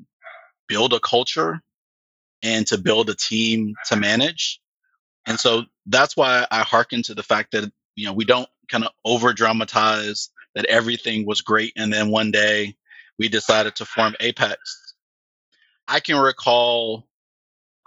[0.67, 1.61] build a culture
[2.43, 4.61] and to build a team to manage.
[5.27, 8.85] And so that's why I hearken to the fact that, you know, we don't kind
[8.85, 11.73] of over dramatize that everything was great.
[11.77, 12.77] And then one day
[13.19, 14.95] we decided to form Apex.
[15.89, 17.07] I can recall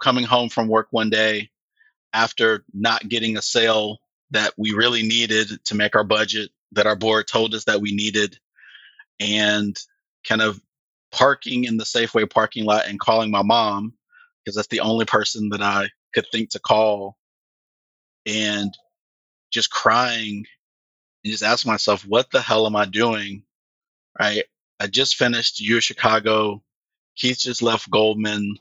[0.00, 1.50] coming home from work one day
[2.12, 3.98] after not getting a sale
[4.30, 7.92] that we really needed to make our budget, that our board told us that we
[7.92, 8.38] needed,
[9.18, 9.78] and
[10.26, 10.60] kind of
[11.12, 13.92] parking in the Safeway parking lot and calling my mom
[14.44, 17.16] because that's the only person that I could think to call
[18.26, 18.72] and
[19.50, 20.46] just crying
[21.24, 23.42] and just asking myself, what the hell am I doing?
[24.18, 24.44] Right.
[24.78, 26.62] I just finished U Chicago.
[27.16, 28.56] Keith just left Goldman.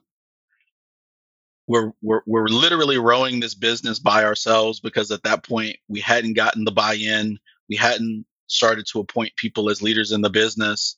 [1.68, 6.34] We're, we're, we're literally rowing this business by ourselves because at that point we hadn't
[6.34, 7.38] gotten the buy in.
[7.70, 10.98] We hadn't started to appoint people as leaders in the business.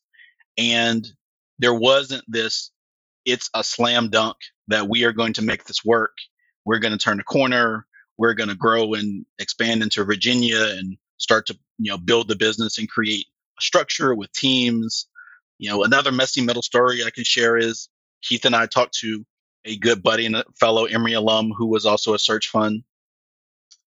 [0.57, 1.07] And
[1.59, 2.71] there wasn't this,
[3.25, 4.37] it's a slam dunk
[4.69, 6.17] that we are going to make this work.
[6.65, 7.85] We're going to turn a corner.
[8.21, 12.35] We're going to grow and expand into Virginia and start to, you know, build the
[12.35, 13.25] business and create
[13.57, 15.07] a structure with teams.
[15.57, 17.89] You know, another messy middle story I can share is
[18.21, 19.25] Keith and I talked to
[19.65, 22.83] a good buddy and a fellow Emory alum who was also a search fund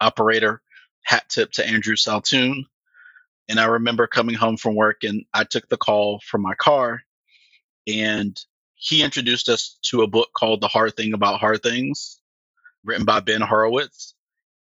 [0.01, 0.61] operator.
[1.05, 2.67] Hat tip to Andrew Saltoon.
[3.49, 7.03] And I remember coming home from work and I took the call from my car
[7.87, 8.37] and
[8.75, 12.21] he introduced us to a book called The Hard Thing About Hard Things,
[12.83, 14.15] written by Ben Horowitz.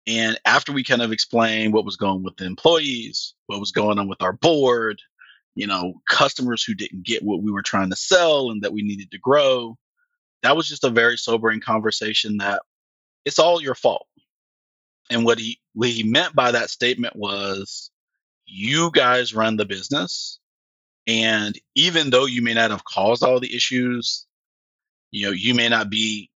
[0.05, 3.99] And after we kind of explained what was going with the employees, what was going
[3.99, 5.01] on with our board,
[5.55, 8.81] you know, customers who didn't get what we were trying to sell and that we
[8.81, 9.77] needed to grow,
[10.41, 12.61] that was just a very sobering conversation that
[13.25, 14.07] it's all your fault.
[15.09, 17.91] And what he what he meant by that statement was
[18.45, 20.39] you guys run the business
[21.07, 24.25] and even though you may not have caused all the issues,
[25.11, 26.29] you know, you may not be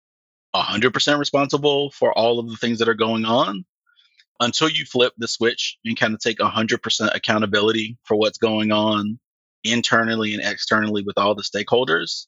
[0.55, 3.65] 100% responsible for all of the things that are going on
[4.39, 9.19] until you flip the switch and kind of take 100% accountability for what's going on
[9.63, 12.27] internally and externally with all the stakeholders.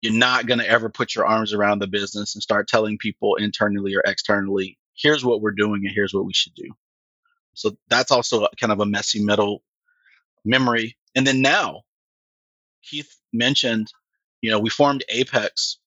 [0.00, 3.36] You're not going to ever put your arms around the business and start telling people
[3.36, 6.70] internally or externally, here's what we're doing and here's what we should do.
[7.54, 9.62] So that's also kind of a messy middle
[10.44, 10.96] memory.
[11.14, 11.82] And then now,
[12.82, 13.92] Keith mentioned,
[14.40, 15.78] you know, we formed Apex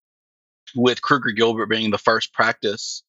[0.76, 3.04] with Kruger Gilbert being the first practice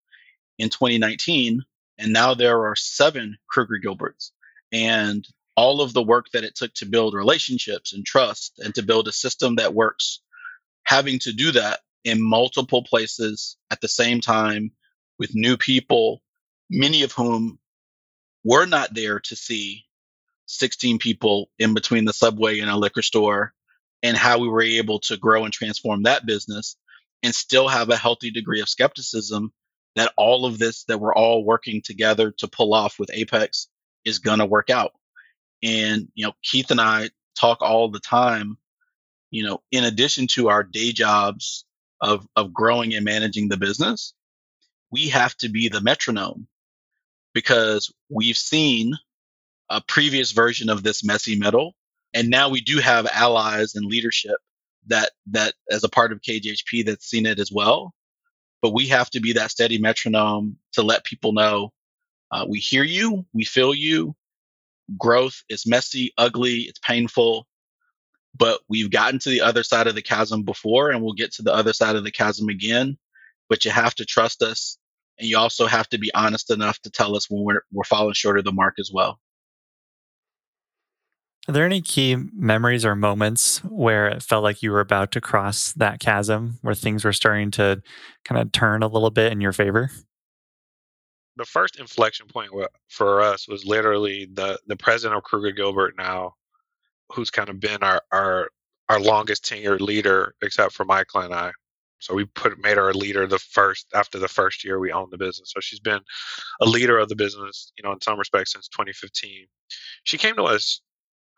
[0.59, 1.63] in 2019.
[1.99, 4.31] And now there are seven Kruger Gilberts.
[4.73, 8.83] And all of the work that it took to build relationships and trust and to
[8.83, 10.21] build a system that works,
[10.85, 14.71] having to do that in multiple places at the same time
[15.19, 16.23] with new people,
[16.71, 17.59] many of whom
[18.45, 19.85] were not there to see
[20.47, 23.53] 16 people in between the subway and a liquor store
[24.03, 26.77] and how we were able to grow and transform that business
[27.23, 29.53] and still have a healthy degree of skepticism
[29.97, 33.69] that all of this that we're all working together to pull off with Apex
[34.05, 34.93] is going to work out.
[35.63, 38.59] And, you know, Keith and I talk all the time,
[39.31, 41.65] you know, in addition to our day jobs
[42.01, 44.15] of, of growing and managing the business,
[44.91, 46.47] we have to be the metronome
[47.35, 48.95] because we've seen
[49.69, 51.75] a previous version of this messy middle.
[52.15, 54.37] And now we do have allies and leadership
[54.89, 57.95] that that as a part of KGHP that's seen it as well.
[58.61, 61.73] But we have to be that steady metronome to let people know
[62.31, 64.15] uh, we hear you, we feel you.
[64.99, 67.47] Growth is messy, ugly, it's painful,
[68.37, 71.43] but we've gotten to the other side of the chasm before, and we'll get to
[71.43, 72.97] the other side of the chasm again.
[73.49, 74.79] But you have to trust us,
[75.19, 78.15] and you also have to be honest enough to tell us when we're we're falling
[78.15, 79.19] short of the mark as well.
[81.49, 85.21] Are there any key memories or moments where it felt like you were about to
[85.21, 87.83] cross that chasm where things were starting to
[88.27, 89.91] kind of turn a little bit in your favor?
[91.37, 92.51] The first inflection point
[92.89, 96.35] for us was literally the the president of Kruger Gilbert now,
[97.13, 98.51] who's kind of been our our
[98.91, 101.53] our longest tenured leader, except for Michael and I.
[102.01, 105.13] So we put made her a leader the first after the first year we owned
[105.13, 105.53] the business.
[105.55, 106.01] So she's been
[106.61, 109.47] a leader of the business, you know, in some respects since 2015.
[110.05, 110.83] She came to us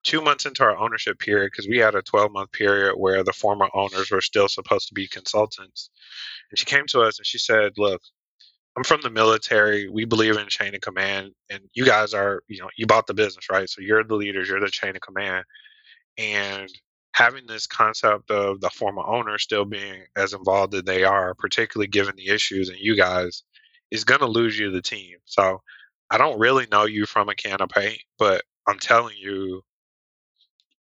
[0.03, 3.33] two months into our ownership period, because we had a 12 month period where the
[3.33, 5.91] former owners were still supposed to be consultants.
[6.51, 8.03] And she came to us and she said, Look,
[8.77, 9.89] I'm from the military.
[9.89, 11.33] We believe in chain of command.
[11.51, 13.69] And you guys are, you know, you bought the business, right?
[13.69, 15.45] So you're the leaders, you're the chain of command.
[16.17, 16.71] And
[17.13, 21.89] having this concept of the former owner still being as involved as they are, particularly
[21.89, 23.43] given the issues and you guys,
[23.91, 25.17] is going to lose you the team.
[25.25, 25.61] So
[26.11, 29.63] I don't really know you from a can of paint, but I'm telling you,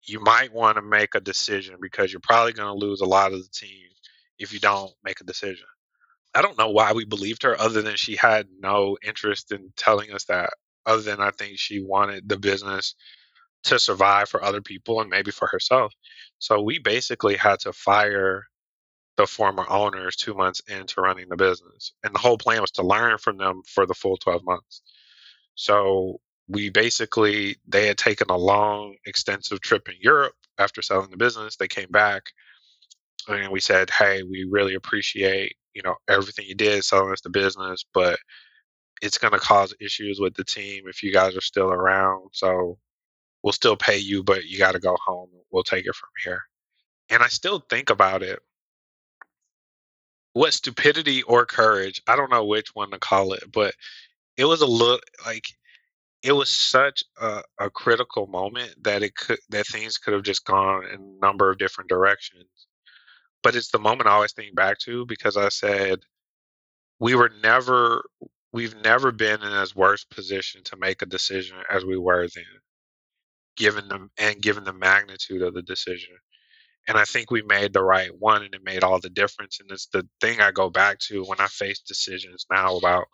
[0.09, 3.33] you might want to make a decision because you're probably going to lose a lot
[3.33, 3.87] of the team
[4.39, 5.67] if you don't make a decision.
[6.33, 10.11] I don't know why we believed her other than she had no interest in telling
[10.11, 10.51] us that,
[10.85, 12.95] other than I think she wanted the business
[13.63, 15.93] to survive for other people and maybe for herself.
[16.37, 18.45] So we basically had to fire
[19.17, 21.93] the former owners two months into running the business.
[22.03, 24.81] And the whole plan was to learn from them for the full 12 months.
[25.55, 31.17] So we basically, they had taken a long, extensive trip in Europe after selling the
[31.17, 31.55] business.
[31.55, 32.23] They came back
[33.27, 37.29] and we said, Hey, we really appreciate, you know, everything you did selling us the
[37.29, 38.19] business, but
[39.01, 42.29] it's going to cause issues with the team if you guys are still around.
[42.33, 42.79] So
[43.43, 45.29] we'll still pay you, but you got to go home.
[45.51, 46.41] We'll take it from here.
[47.09, 48.39] And I still think about it.
[50.33, 52.01] What stupidity or courage?
[52.07, 53.73] I don't know which one to call it, but
[54.37, 55.45] it was a look like
[56.23, 60.45] it was such a, a critical moment that it could that things could have just
[60.45, 62.45] gone in a number of different directions.
[63.43, 65.99] But it's the moment I always think back to because I said
[66.99, 68.03] we were never
[68.53, 72.45] we've never been in as worse position to make a decision as we were then
[73.57, 76.15] given them and given the magnitude of the decision
[76.87, 79.71] and i think we made the right one and it made all the difference and
[79.71, 83.05] it's the thing i go back to when i face decisions now about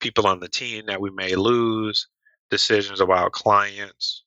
[0.00, 2.08] people on the team that we may lose
[2.50, 4.24] decisions about clients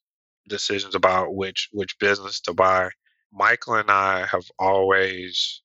[0.48, 2.90] decisions about which which business to buy.
[3.32, 5.62] Michael and i have always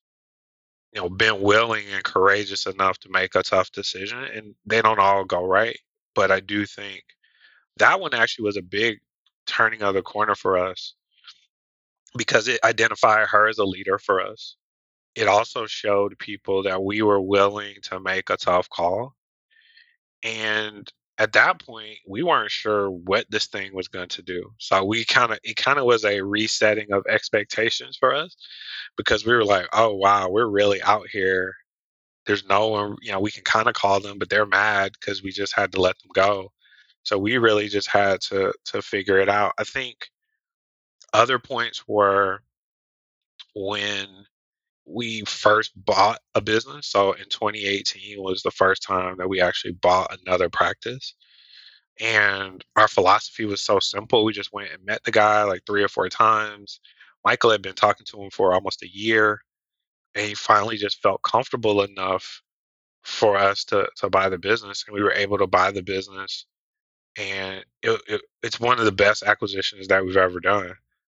[0.92, 4.98] you know been willing and courageous enough to make a tough decision and they don't
[4.98, 5.78] all go right
[6.14, 7.02] but i do think
[7.78, 9.00] that one actually was a big
[9.46, 10.94] turning of the corner for us
[12.16, 14.56] because it identified her as a leader for us.
[15.14, 19.14] It also showed people that we were willing to make a tough call
[20.22, 24.50] and at that point we weren't sure what this thing was going to do.
[24.58, 28.36] So we kind of it kind of was a resetting of expectations for us
[28.96, 31.54] because we were like oh wow we're really out here.
[32.26, 35.22] There's no one you know we can kind of call them but they're mad because
[35.22, 36.50] we just had to let them go.
[37.04, 39.52] So we really just had to to figure it out.
[39.58, 40.08] I think
[41.12, 42.40] other points were
[43.54, 44.08] when
[44.86, 46.86] we first bought a business.
[46.88, 51.14] So in 2018 was the first time that we actually bought another practice.
[52.00, 54.24] And our philosophy was so simple.
[54.24, 56.80] We just went and met the guy like three or four times.
[57.24, 59.40] Michael had been talking to him for almost a year.
[60.14, 62.42] And he finally just felt comfortable enough
[63.02, 64.84] for us to, to buy the business.
[64.86, 66.46] And we were able to buy the business.
[67.16, 70.66] And it, it, it's one of the best acquisitions that we've ever done.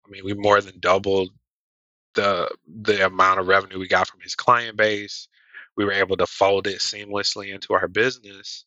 [0.07, 1.31] I mean, we more than doubled
[2.17, 2.51] the
[2.83, 5.29] the amount of revenue we got from his client base.
[5.77, 8.67] We were able to fold it seamlessly into our business.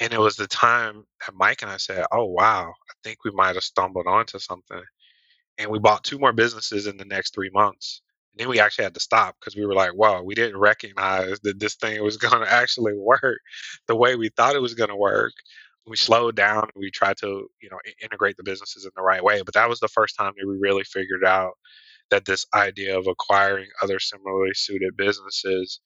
[0.00, 3.32] And it was the time that Mike and I said, Oh wow, I think we
[3.32, 4.82] might have stumbled onto something.
[5.58, 8.02] And we bought two more businesses in the next three months.
[8.32, 11.40] And then we actually had to stop because we were like, wow, we didn't recognize
[11.42, 13.40] that this thing was to actually work
[13.88, 15.32] the way we thought it was going to work.
[15.86, 16.70] We slowed down.
[16.76, 19.42] We tried to, you know, integrate the businesses in the right way.
[19.42, 21.54] But that was the first time that we really figured out
[22.10, 25.80] that this idea of acquiring other similarly suited businesses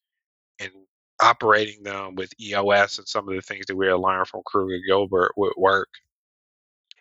[0.61, 0.71] and
[1.21, 4.79] operating them with EOS and some of the things that we had learned from Kruger
[4.87, 5.89] Gilbert would work.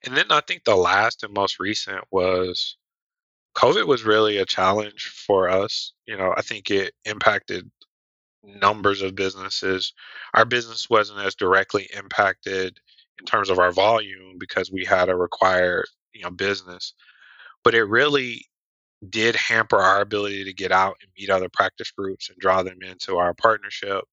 [0.03, 2.77] And then I think the last and most recent was
[3.55, 5.93] COVID was really a challenge for us.
[6.07, 7.69] You know, I think it impacted
[8.43, 9.93] numbers of businesses.
[10.33, 12.79] Our business wasn't as directly impacted
[13.19, 16.93] in terms of our volume because we had a required, you know, business.
[17.63, 18.45] But it really
[19.09, 22.79] did hamper our ability to get out and meet other practice groups and draw them
[22.81, 24.03] into our partnership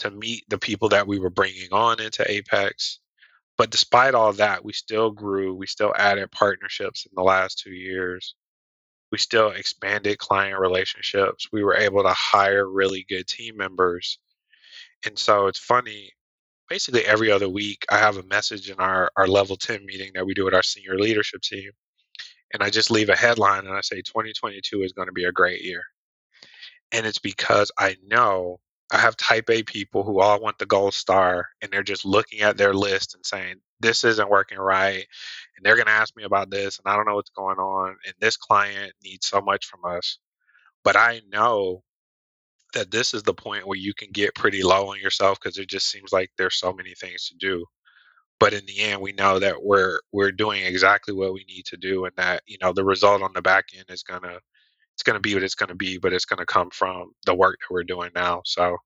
[0.00, 3.00] to meet the people that we were bringing on into Apex.
[3.56, 5.54] But despite all that, we still grew.
[5.54, 8.34] We still added partnerships in the last two years.
[9.10, 11.48] We still expanded client relationships.
[11.52, 14.18] We were able to hire really good team members.
[15.06, 16.12] And so it's funny,
[16.68, 20.26] basically every other week, I have a message in our, our level 10 meeting that
[20.26, 21.70] we do with our senior leadership team
[22.52, 25.32] and I just leave a headline and I say 2022 is going to be a
[25.32, 25.82] great year.
[26.92, 30.94] And it's because I know I have type A people who all want the gold
[30.94, 35.06] star and they're just looking at their list and saying, this isn't working right.
[35.56, 37.96] And they're going to ask me about this and I don't know what's going on.
[38.06, 40.18] And this client needs so much from us.
[40.84, 41.82] But I know
[42.74, 45.68] that this is the point where you can get pretty low on yourself because it
[45.68, 47.64] just seems like there's so many things to do
[48.40, 51.76] but in the end we know that we're we're doing exactly what we need to
[51.76, 54.38] do and that you know the result on the back end is gonna
[54.94, 57.74] it's gonna be what it's gonna be but it's gonna come from the work that
[57.74, 58.42] we're doing now.
[58.44, 58.76] So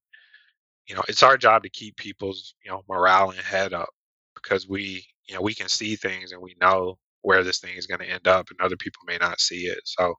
[0.88, 3.90] you know it's our job to keep people's you know morale and head up
[4.36, 7.86] because we you know we can see things and we know where this thing is
[7.86, 9.80] going to end up and other people may not see it.
[9.84, 10.14] So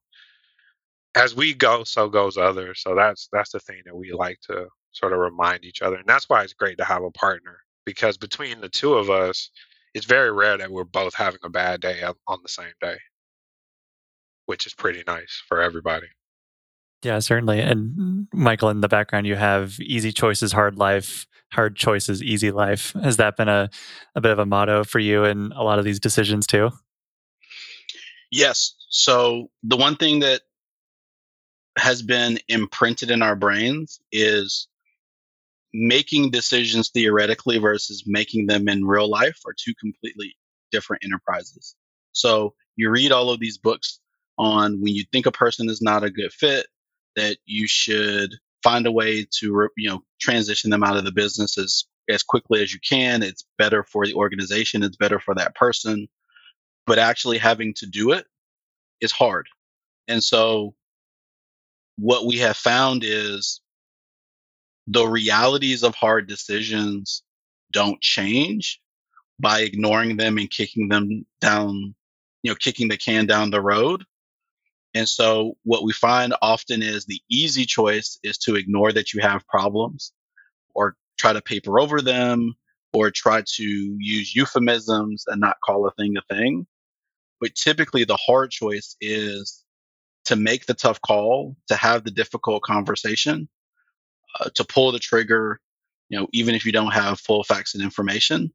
[1.16, 2.82] as we go so goes others.
[2.84, 5.98] So that's that's the thing that we like to sort of remind each other.
[5.98, 9.50] And that's why it's great to have a partner because between the two of us,
[9.94, 12.98] it's very rare that we're both having a bad day on the same day,
[14.46, 16.08] which is pretty nice for everybody.
[17.04, 17.60] Yeah, certainly.
[17.60, 22.94] And Michael, in the background, you have easy choices, hard life, hard choices, easy life.
[23.04, 23.70] Has that been a,
[24.16, 26.72] a bit of a motto for you in a lot of these decisions too?
[28.32, 28.74] Yes.
[28.90, 30.42] So the one thing that
[31.78, 34.68] has been imprinted in our brains is
[35.74, 40.36] making decisions theoretically versus making them in real life are two completely
[40.72, 41.76] different enterprises.
[42.12, 44.00] So you read all of these books
[44.38, 46.68] on when you think a person is not a good fit,
[47.16, 48.32] that you should
[48.64, 52.62] find a way to you know transition them out of the business as as quickly
[52.62, 53.24] as you can.
[53.24, 54.84] It's better for the organization.
[54.84, 56.08] It's better for that person.
[56.86, 58.26] But actually having to do it
[59.00, 59.48] is hard.
[60.08, 60.76] And so
[61.98, 63.62] what we have found is
[64.88, 67.24] the realities of hard decisions
[67.72, 68.80] don't change
[69.40, 71.96] by ignoring them and kicking them down,
[72.44, 74.04] you know, kicking the can down the road.
[74.94, 79.22] And so what we find often is the easy choice is to ignore that you
[79.22, 80.14] have problems
[80.76, 82.54] or try to paper over them
[82.94, 83.64] or try to
[84.00, 86.68] use euphemisms and not call a thing a thing.
[87.42, 89.64] But typically the hard choice is
[90.26, 93.50] to make the tough call, to have the difficult conversation,
[94.40, 95.60] uh, to pull the trigger,
[96.10, 98.52] you know, even if you don't have full facts and information.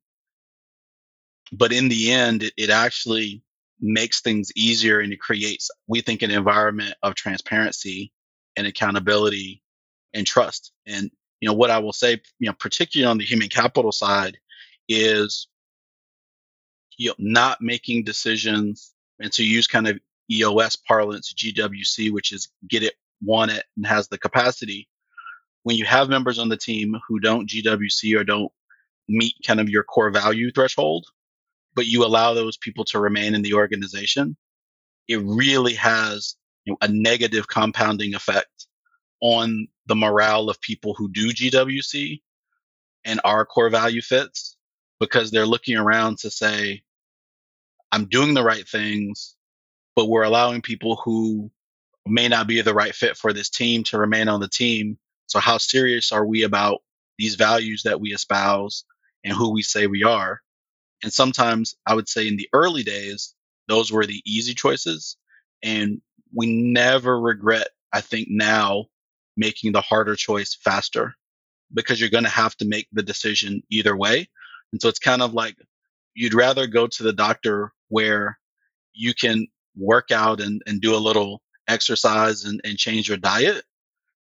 [1.52, 3.42] But in the end, it, it actually
[3.80, 8.12] makes things easier and it creates, we think, an environment of transparency
[8.56, 9.62] and accountability
[10.14, 10.72] and trust.
[10.86, 11.10] And,
[11.40, 14.38] you know, what I will say, you know, particularly on the human capital side
[14.88, 15.48] is,
[16.96, 19.98] you know, not making decisions and to use kind of
[20.30, 24.88] EOS parlance, GWC, which is get it, want it, and has the capacity.
[25.68, 28.50] When you have members on the team who don't GWC or don't
[29.06, 31.04] meet kind of your core value threshold,
[31.74, 34.34] but you allow those people to remain in the organization,
[35.08, 38.66] it really has you know, a negative compounding effect
[39.20, 42.22] on the morale of people who do GWC
[43.04, 44.56] and our core value fits
[45.00, 46.80] because they're looking around to say,
[47.92, 49.36] I'm doing the right things,
[49.94, 51.50] but we're allowing people who
[52.06, 54.98] may not be the right fit for this team to remain on the team.
[55.28, 56.82] So, how serious are we about
[57.18, 58.84] these values that we espouse
[59.24, 60.40] and who we say we are?
[61.02, 63.34] And sometimes I would say in the early days,
[63.68, 65.16] those were the easy choices.
[65.62, 66.00] And
[66.34, 68.86] we never regret, I think now,
[69.36, 71.14] making the harder choice faster
[71.72, 74.28] because you're going to have to make the decision either way.
[74.72, 75.56] And so it's kind of like
[76.14, 78.38] you'd rather go to the doctor where
[78.92, 83.62] you can work out and, and do a little exercise and, and change your diet,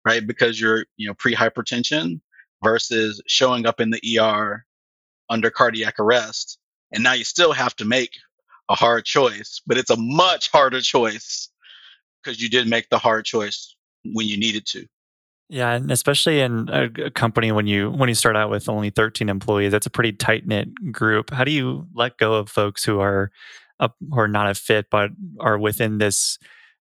[0.05, 0.25] right?
[0.25, 2.21] Because you're, you know, pre hypertension
[2.63, 4.65] versus showing up in the ER
[5.29, 6.57] under cardiac arrest
[6.91, 8.11] and now you still have to make
[8.69, 11.49] a hard choice, but it's a much harder choice
[12.23, 14.85] because you did make the hard choice when you needed to.
[15.49, 19.29] Yeah, and especially in a company when you when you start out with only 13
[19.29, 21.31] employees, that's a pretty tight knit group.
[21.31, 23.31] How do you let go of folks who are
[23.79, 26.37] up who are not a fit but are within this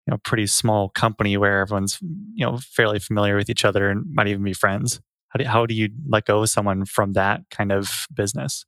[0.05, 4.05] you know pretty small company where everyone's you know fairly familiar with each other and
[4.13, 5.01] might even be friends?
[5.29, 8.65] How do how do you let go of someone from that kind of business?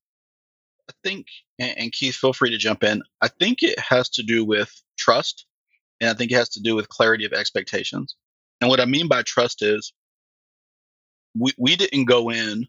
[0.89, 1.27] I think,
[1.59, 3.03] and Keith, feel free to jump in.
[3.21, 5.45] I think it has to do with trust,
[5.99, 8.15] and I think it has to do with clarity of expectations.
[8.61, 9.93] And what I mean by trust is
[11.37, 12.67] we, we didn't go in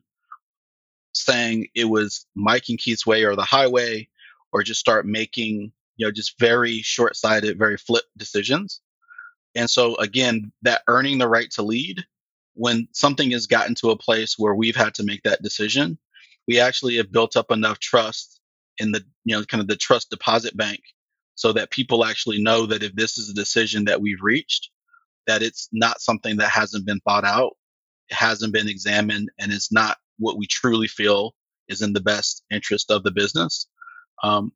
[1.13, 4.09] saying it was Mike and Keith's way or the highway,
[4.53, 8.81] or just start making, you know, just very short sighted, very flip decisions.
[9.55, 12.05] And so, again, that earning the right to lead,
[12.55, 15.99] when something has gotten to a place where we've had to make that decision,
[16.49, 18.41] we actually have built up enough trust
[18.79, 20.81] in the you know kind of the trust deposit bank
[21.35, 24.71] so that people actually know that if this is a decision that we've reached
[25.27, 27.53] that it's not something that hasn't been thought out
[28.11, 31.35] hasn't been examined and it's not what we truly feel
[31.69, 33.69] is in the best interest of the business
[34.23, 34.53] um,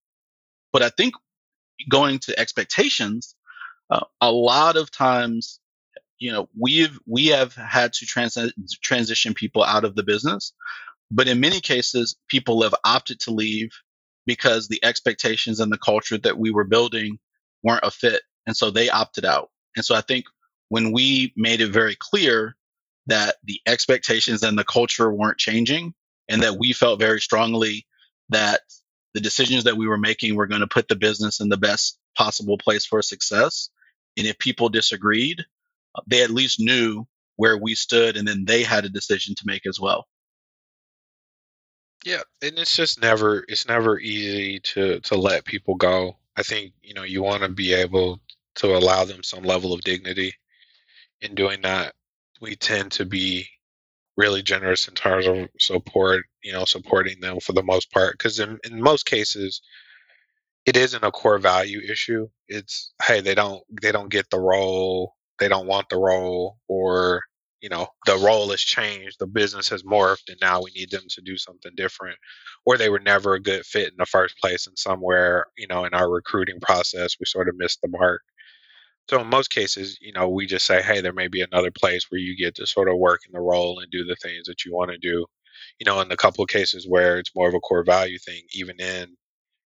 [0.73, 1.15] but i think
[1.91, 3.35] going to expectations
[3.91, 5.61] uh, a lot of times
[6.19, 8.53] you know we've we have had to trans-
[8.83, 10.53] transition people out of the business
[11.13, 13.71] but in many cases, people have opted to leave
[14.27, 17.19] because the expectations and the culture that we were building
[17.65, 18.23] weren't a fit.
[18.47, 19.51] And so they opted out.
[19.77, 20.27] And so I think
[20.71, 22.57] when we made it very clear
[23.07, 25.95] that the expectations and the culture weren't changing
[26.29, 27.87] and that we felt very strongly
[28.31, 28.63] that
[29.15, 31.99] the decisions that we were making were going to put the business in the best
[32.17, 33.71] possible place for success.
[34.17, 35.45] And if people disagreed,
[36.07, 37.07] they at least knew
[37.37, 40.07] where we stood and then they had a decision to make as well.
[42.05, 46.17] Yeah, and it's just never it's never easy to to let people go.
[46.37, 48.21] I think, you know, you want to be able
[48.57, 50.35] to allow them some level of dignity
[51.23, 51.95] in doing that,
[52.41, 53.47] we tend to be
[54.17, 58.15] really generous in terms of support, you know, supporting them for the most part.
[58.19, 59.63] Because in, in most cases,
[60.67, 62.29] it isn't a core value issue.
[62.49, 67.23] It's hey, they don't they don't get the role, they don't want the role, or
[67.61, 71.05] you know, the role has changed, the business has morphed, and now we need them
[71.09, 72.19] to do something different,
[72.67, 75.85] or they were never a good fit in the first place, and somewhere you know
[75.85, 78.23] in our recruiting process we sort of missed the mark.
[79.09, 82.11] So in most cases, you know, we just say, hey, there may be another place
[82.11, 84.65] where you get to sort of work in the role and do the things that
[84.65, 85.27] you want to do.
[85.79, 88.43] You know, in the couple of cases where it's more of a core value thing,
[88.53, 89.17] even in,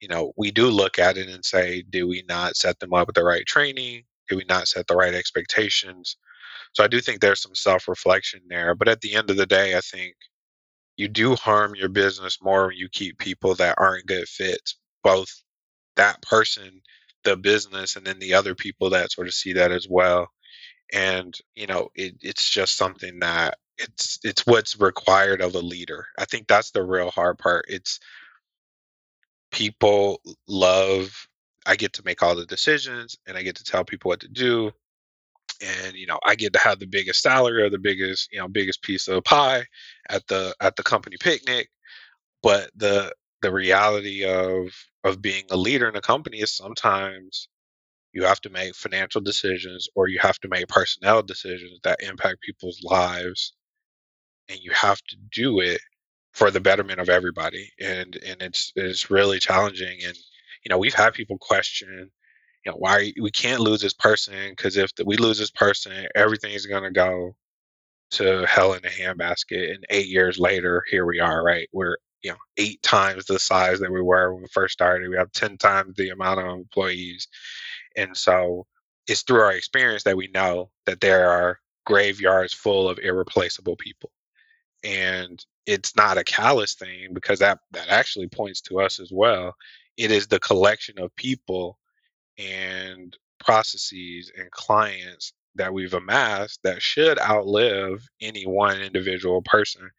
[0.02, 3.08] you know, we do look at it and say, do we not set them up
[3.08, 4.04] with the right training?
[4.30, 6.18] Do we not set the right expectations?
[6.74, 8.76] So I do think there's some self reflection there.
[8.76, 10.16] But at the end of the day, I think
[10.98, 15.30] you do harm your business more when you keep people that aren't good fits, both
[15.96, 16.82] that person
[17.26, 20.30] the business and then the other people that sort of see that as well.
[20.94, 26.08] And you know it, it's just something that it's it's what's required of a leader.
[26.20, 27.66] I think that's the real hard part.
[27.70, 28.00] It's
[29.52, 31.28] people love
[31.66, 34.28] i get to make all the decisions and i get to tell people what to
[34.28, 34.72] do.
[35.62, 38.48] And you know i get to have the biggest salary or the biggest you know
[38.50, 39.66] biggest piece of pie
[40.10, 41.70] at the at the company picnic.
[42.44, 44.72] But the the reality of
[45.06, 47.50] of being a leader in a company is sometimes
[48.14, 52.42] you have to make financial decisions or you have to make personnel decisions that impact
[52.42, 53.54] people's lives
[54.50, 55.82] and you have to do it
[56.34, 60.16] for the betterment of everybody and and it's it's really challenging and
[60.66, 62.12] you know we've had people question
[62.66, 66.66] you know why we can't lose this person because if we lose this person everything's
[66.66, 67.36] going to go
[68.12, 71.70] to hell in a handbasket and eight years later here we are right?
[71.74, 75.08] We're you know eight times the size that we were when we first started.
[75.10, 77.28] We have ten times the amount of employees,
[77.96, 78.66] and so
[79.08, 84.10] it's through our experience that we know that there are graveyards full of irreplaceable people,
[84.84, 89.54] and it's not a callous thing because that that actually points to us as well.
[89.96, 91.78] It is the collection of people
[92.40, 99.92] and processes and clients that we've amassed that should outlive any one individual person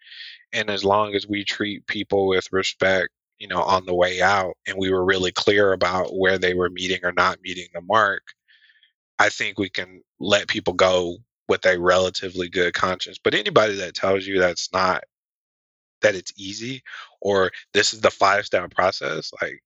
[0.52, 4.54] and as long as we treat people with respect you know on the way out
[4.66, 8.22] and we were really clear about where they were meeting or not meeting the mark
[9.18, 11.16] i think we can let people go
[11.48, 15.04] with a relatively good conscience but anybody that tells you that's not
[16.02, 16.82] that it's easy
[17.20, 19.60] or this is the five step process like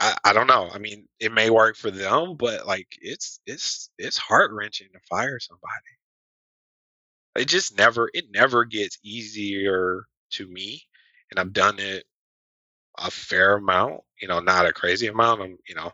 [0.00, 0.70] I, I don't know.
[0.72, 5.00] I mean, it may work for them, but like it's it's it's heart wrenching to
[5.10, 5.97] fire somebody
[7.38, 10.82] it just never it never gets easier to me
[11.30, 12.04] and i've done it
[12.98, 15.92] a fair amount you know not a crazy amount i'm you know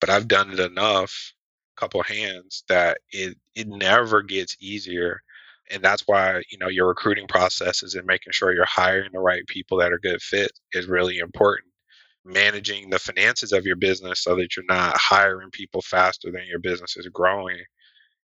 [0.00, 1.32] but i've done it enough
[1.76, 5.20] couple hands that it it never gets easier
[5.70, 9.46] and that's why you know your recruiting processes and making sure you're hiring the right
[9.46, 11.68] people that are good fit is really important.
[12.24, 16.58] Managing the finances of your business so that you're not hiring people faster than your
[16.58, 17.58] business is growing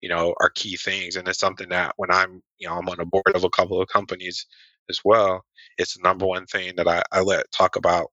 [0.00, 1.16] you know, are key things.
[1.16, 3.80] And it's something that when I'm, you know, I'm on a board of a couple
[3.80, 4.46] of companies
[4.88, 5.44] as well,
[5.76, 8.08] it's the number one thing that I, I let talk about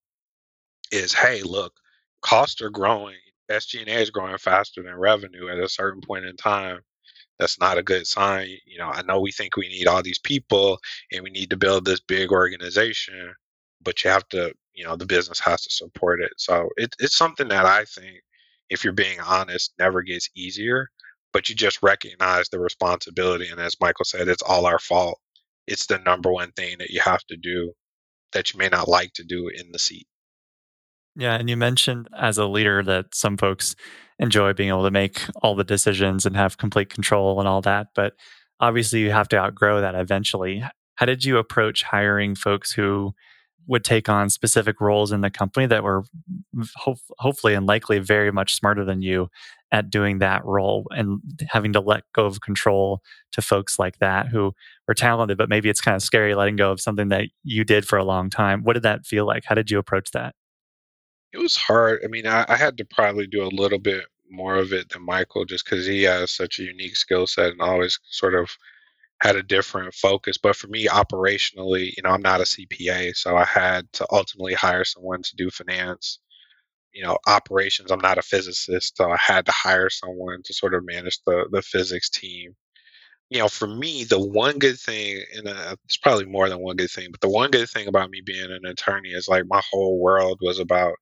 [0.91, 1.73] is, hey, look,
[2.21, 3.15] costs are growing.
[3.51, 6.79] SG&A is growing faster than revenue at a certain point in time.
[7.39, 8.47] That's not a good sign.
[8.65, 10.79] You know, I know we think we need all these people
[11.11, 13.33] and we need to build this big organization,
[13.83, 16.31] but you have to, you know, the business has to support it.
[16.37, 18.21] So it, it's something that I think,
[18.69, 20.89] if you're being honest, never gets easier
[21.35, 23.49] but you just recognize the responsibility.
[23.49, 25.19] And as Michael said, it's all our fault.
[25.67, 27.73] It's the number one thing that you have to do
[28.31, 30.07] that you may not like to do in the seat.
[31.13, 31.35] Yeah.
[31.35, 33.75] And you mentioned as a leader that some folks
[34.17, 37.87] enjoy being able to make all the decisions and have complete control and all that.
[37.93, 38.13] But
[38.61, 40.63] obviously, you have to outgrow that eventually.
[40.95, 43.13] How did you approach hiring folks who
[43.67, 46.03] would take on specific roles in the company that were
[46.77, 49.27] ho- hopefully and likely very much smarter than you
[49.71, 53.01] at doing that role and having to let go of control
[53.31, 54.53] to folks like that who
[54.87, 57.87] are talented, but maybe it's kind of scary letting go of something that you did
[57.87, 58.63] for a long time.
[58.63, 59.43] What did that feel like?
[59.45, 60.35] How did you approach that?
[61.33, 62.01] It was hard.
[62.03, 65.05] I mean, I, I had to probably do a little bit more of it than
[65.05, 68.49] Michael just because he has such a unique skill set and always sort of
[69.21, 70.37] had a different focus.
[70.37, 74.53] But for me, operationally, you know, I'm not a CPA, so I had to ultimately
[74.53, 76.19] hire someone to do finance.
[76.95, 77.91] You know, operations.
[77.91, 81.47] I'm not a physicist, so I had to hire someone to sort of manage the
[81.51, 82.55] the physics team.
[83.29, 86.77] You know, for me, the one good thing, and uh, it's probably more than one
[86.77, 89.61] good thing, but the one good thing about me being an attorney is like my
[89.71, 90.95] whole world was about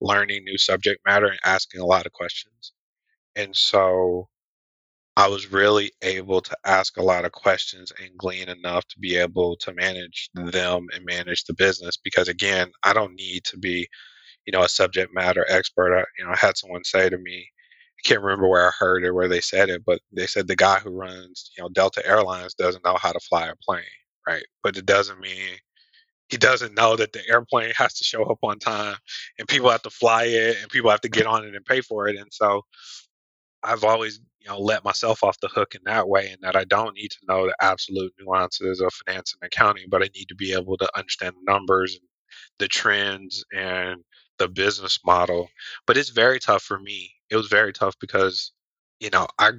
[0.00, 2.72] learning new subject matter and asking a lot of questions.
[3.36, 4.28] And so
[5.16, 9.16] I was really able to ask a lot of questions and glean enough to be
[9.16, 11.96] able to manage them and manage the business.
[11.98, 13.88] Because again, I don't need to be,
[14.46, 15.96] you know, a subject matter expert.
[15.96, 17.46] I, you know, I had someone say to me,
[17.98, 20.56] I can't remember where I heard it, where they said it, but they said the
[20.56, 23.84] guy who runs, you know, Delta Airlines doesn't know how to fly a plane,
[24.28, 24.44] right?
[24.62, 25.50] But it doesn't mean
[26.28, 28.96] he doesn't know that the airplane has to show up on time
[29.38, 31.80] and people have to fly it and people have to get on it and pay
[31.82, 32.16] for it.
[32.16, 32.62] And so
[33.62, 36.64] I've always, you know, let myself off the hook in that way, and that I
[36.64, 40.34] don't need to know the absolute nuances of finance and accounting, but I need to
[40.34, 42.08] be able to understand the numbers and
[42.58, 44.02] the trends and
[44.38, 45.48] the business model.
[45.86, 47.12] But it's very tough for me.
[47.30, 48.52] It was very tough because,
[49.00, 49.52] you know, I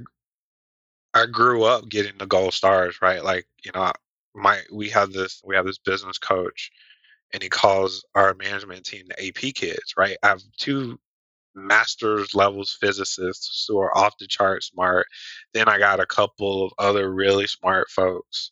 [1.14, 3.24] I grew up getting the gold stars, right?
[3.24, 3.92] Like, you know,
[4.36, 6.72] my we have this we have this business coach
[7.34, 10.18] and he calls our management team the AP kids, right?
[10.24, 11.00] I have two
[11.56, 15.08] master's levels physicists who are off the chart smart.
[15.54, 18.52] Then I got a couple of other really smart folks.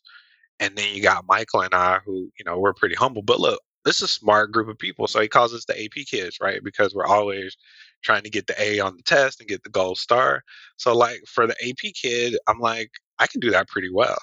[0.60, 3.22] And then you got Michael and I who, you know, we're pretty humble.
[3.22, 5.06] But look, this is a smart group of people.
[5.08, 6.62] So he calls us the AP kids, right?
[6.62, 7.56] Because we're always
[8.02, 10.42] trying to get the A on the test and get the gold star.
[10.76, 14.18] So like for the AP kid, I'm like, I can do that pretty well.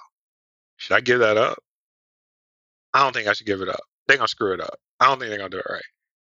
[0.78, 1.60] Should I give that up?
[2.94, 3.82] I don't think I should give it up.
[4.08, 4.76] They're gonna screw it up.
[5.00, 5.82] I don't think they're gonna do it right.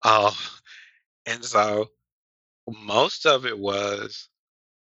[0.03, 0.31] Uh,
[1.25, 1.87] and so
[2.67, 4.29] most of it was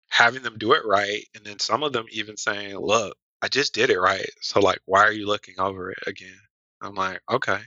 [0.10, 3.74] having them do it right, and then some of them even saying, "Look, I just
[3.74, 4.30] did it right.
[4.42, 6.40] So like, why are you looking over it again?"
[6.82, 7.60] I'm like, "Okay,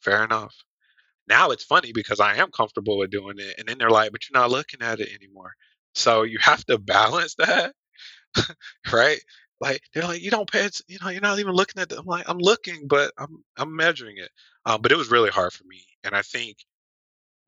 [0.00, 0.54] fair enough."
[1.28, 4.28] Now it's funny because I am comfortable with doing it, and then they're like, "But
[4.28, 5.54] you're not looking at it anymore."
[5.94, 7.74] So you have to balance that,
[8.92, 9.20] right?
[9.60, 12.06] Like they're like, "You don't pay, you know, you're not even looking at." it." I'm
[12.06, 14.30] like, "I'm looking, but I'm I'm measuring it."
[14.66, 16.58] Um, but it was really hard for me, and I think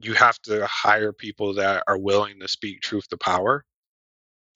[0.00, 3.64] you have to hire people that are willing to speak truth to power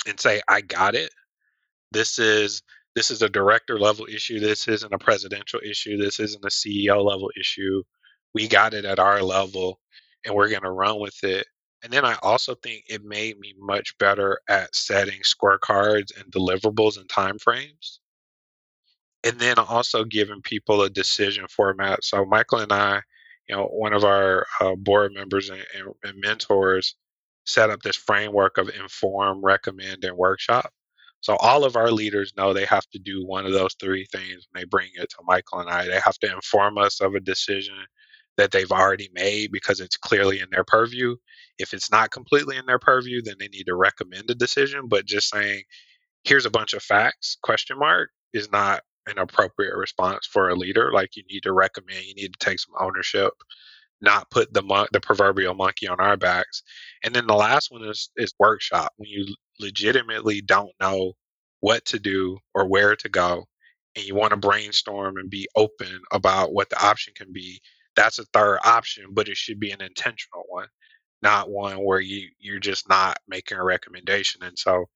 [0.07, 1.12] and say, "I got it.
[1.93, 2.62] This is
[2.95, 4.40] this is a director level issue.
[4.40, 5.97] This isn't a presidential issue.
[5.97, 7.82] This isn't a CEO level issue.
[8.34, 9.80] We got it at our level,
[10.24, 11.47] and we're going to run with it."
[11.82, 16.97] And then I also think it made me much better at setting scorecards and deliverables
[16.97, 17.99] and timeframes.
[19.24, 22.05] And then also giving people a decision format.
[22.05, 23.03] So Michael and I,
[23.49, 26.95] you know, one of our uh, board members and, and, and mentors
[27.47, 30.72] set up this framework of inform, recommend, and workshop.
[31.23, 34.49] So all of our leaders know they have to do one of those three things
[34.51, 35.87] when they bring it to Michael and I.
[35.87, 37.77] They have to inform us of a decision
[38.39, 41.16] that they've already made because it's clearly in their purview.
[41.59, 44.89] If it's not completely in their purview, then they need to recommend a decision.
[44.89, 45.64] But just saying,
[46.25, 50.93] here's a bunch of facts, question mark, is not an appropriate response for a leader.
[50.93, 53.33] Like you need to recommend, you need to take some ownership,
[54.01, 56.62] not put the mon- the proverbial monkey on our backs.
[57.05, 58.93] And then the last one is is workshop.
[58.97, 59.27] When you
[59.61, 61.13] legitimately don't know
[61.61, 63.47] what to do or where to go,
[63.97, 67.61] and you want to brainstorm and be open about what the option can be,
[67.95, 70.69] that's a third option, but it should be an intentional one,
[71.23, 74.43] not one where you you're just not making a recommendation.
[74.43, 74.87] And so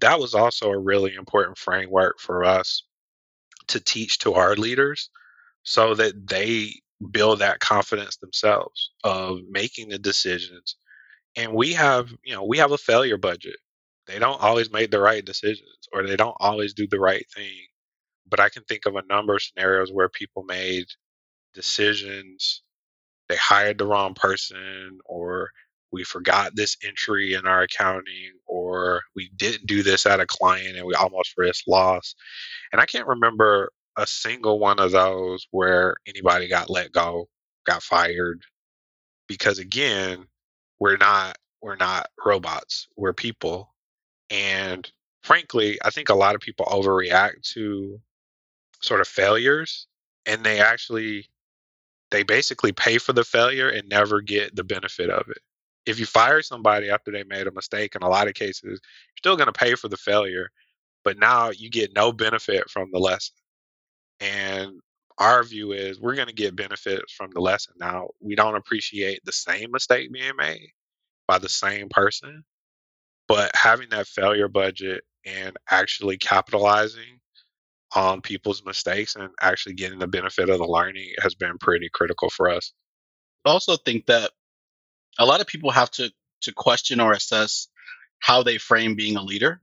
[0.00, 2.84] that was also a really important framework for us
[3.68, 5.10] to teach to our leaders
[5.62, 6.74] so that they
[7.10, 10.76] build that confidence themselves of making the decisions
[11.36, 13.56] and we have you know we have a failure budget
[14.08, 17.54] they don't always make the right decisions or they don't always do the right thing
[18.28, 20.86] but i can think of a number of scenarios where people made
[21.54, 22.62] decisions
[23.28, 25.50] they hired the wrong person or
[25.92, 30.76] we forgot this entry in our accounting or we didn't do this at a client
[30.76, 32.14] and we almost risked loss
[32.72, 37.28] and i can't remember a single one of those where anybody got let go
[37.66, 38.42] got fired
[39.28, 40.26] because again
[40.80, 43.73] we're not we're not robots we're people
[44.30, 44.90] and
[45.22, 48.00] frankly i think a lot of people overreact to
[48.80, 49.86] sort of failures
[50.26, 51.28] and they actually
[52.10, 55.38] they basically pay for the failure and never get the benefit of it.
[55.86, 58.78] If you fire somebody after they made a mistake in a lot of cases you're
[59.18, 60.48] still going to pay for the failure
[61.02, 63.34] but now you get no benefit from the lesson.
[64.20, 64.80] And
[65.18, 67.74] our view is we're going to get benefits from the lesson.
[67.78, 70.70] Now we don't appreciate the same mistake being made
[71.26, 72.44] by the same person
[73.28, 77.20] but having that failure budget and actually capitalizing
[77.94, 82.28] on people's mistakes and actually getting the benefit of the learning has been pretty critical
[82.28, 82.72] for us
[83.44, 84.30] I also think that
[85.18, 86.10] a lot of people have to
[86.42, 87.68] to question or assess
[88.18, 89.60] how they frame being a leader.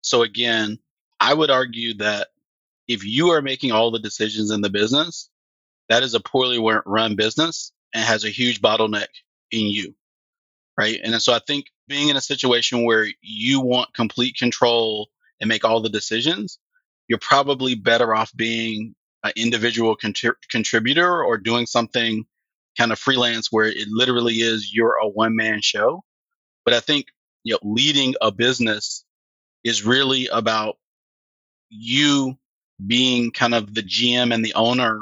[0.00, 0.78] So again,
[1.20, 2.28] I would argue that
[2.88, 5.28] if you are making all the decisions in the business,
[5.88, 9.08] that is a poorly run business and has a huge bottleneck
[9.50, 9.94] in you.
[10.78, 11.00] Right.
[11.02, 15.08] And so I think being in a situation where you want complete control
[15.40, 16.58] and make all the decisions,
[17.08, 22.26] you're probably better off being an individual contri- contributor or doing something
[22.76, 26.04] kind of freelance where it literally is you're a one man show.
[26.64, 27.06] But I think
[27.42, 29.04] you know leading a business
[29.64, 30.76] is really about
[31.70, 32.36] you
[32.86, 35.00] being kind of the GM and the owner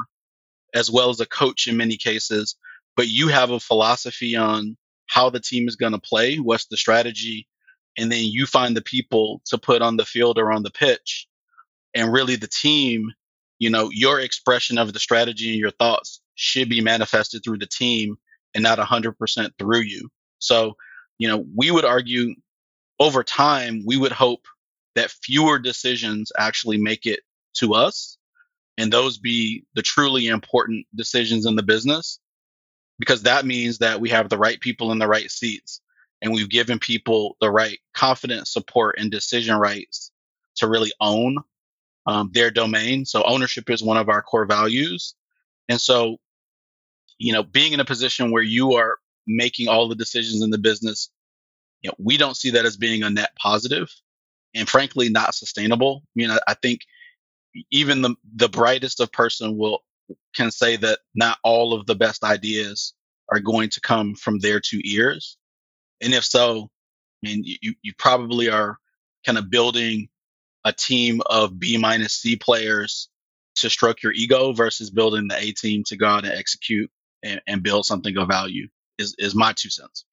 [0.75, 2.57] as well as a coach in many cases,
[2.97, 6.77] but you have a philosophy on how the team is going to play, what's the
[6.77, 7.47] strategy,
[7.97, 11.27] and then you find the people to put on the field or on the pitch.
[11.95, 13.13] And really the team,
[13.59, 17.67] you know, your expression of the strategy and your thoughts should be manifested through the
[17.67, 18.17] team
[18.55, 20.09] and not 100% through you.
[20.39, 20.77] So,
[21.19, 22.35] you know, we would argue
[22.99, 24.47] over time, we would hope
[24.95, 27.21] that fewer decisions actually make it
[27.55, 28.19] to us
[28.77, 32.19] and those be the truly important decisions in the business
[32.99, 35.81] because that means that we have the right people in the right seats
[36.23, 40.11] and we've given people the right confidence support and decision rights
[40.57, 41.39] to really own
[42.07, 43.05] um, their domain.
[43.05, 45.15] So ownership is one of our core values.
[45.69, 46.19] And so
[47.19, 50.59] you know being in a position where you are making all the decisions in the
[50.59, 51.11] business
[51.83, 53.91] you know we don't see that as being a net positive
[54.55, 56.03] and frankly not sustainable.
[56.15, 56.81] You know i think
[57.71, 59.83] even the the brightest of person will
[60.35, 62.95] can say that not all of the best ideas
[63.31, 65.37] are going to come from their two ears.
[66.01, 66.71] And if so,
[67.25, 68.79] I mean, you, you probably are
[69.25, 70.09] kind of building
[70.65, 73.09] a team of B minus C players
[73.57, 76.91] to stroke your ego versus building the A team to go out and execute
[77.23, 80.05] and, and build something of value is, is my two cents.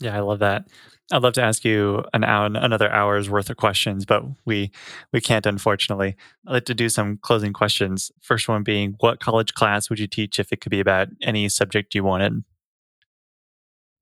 [0.00, 0.66] Yeah, I love that.
[1.12, 4.70] I'd love to ask you an hour, another hour's worth of questions, but we
[5.12, 6.16] we can't, unfortunately.
[6.46, 8.10] I'd like to do some closing questions.
[8.22, 11.48] First one being, what college class would you teach if it could be about any
[11.48, 12.44] subject you wanted?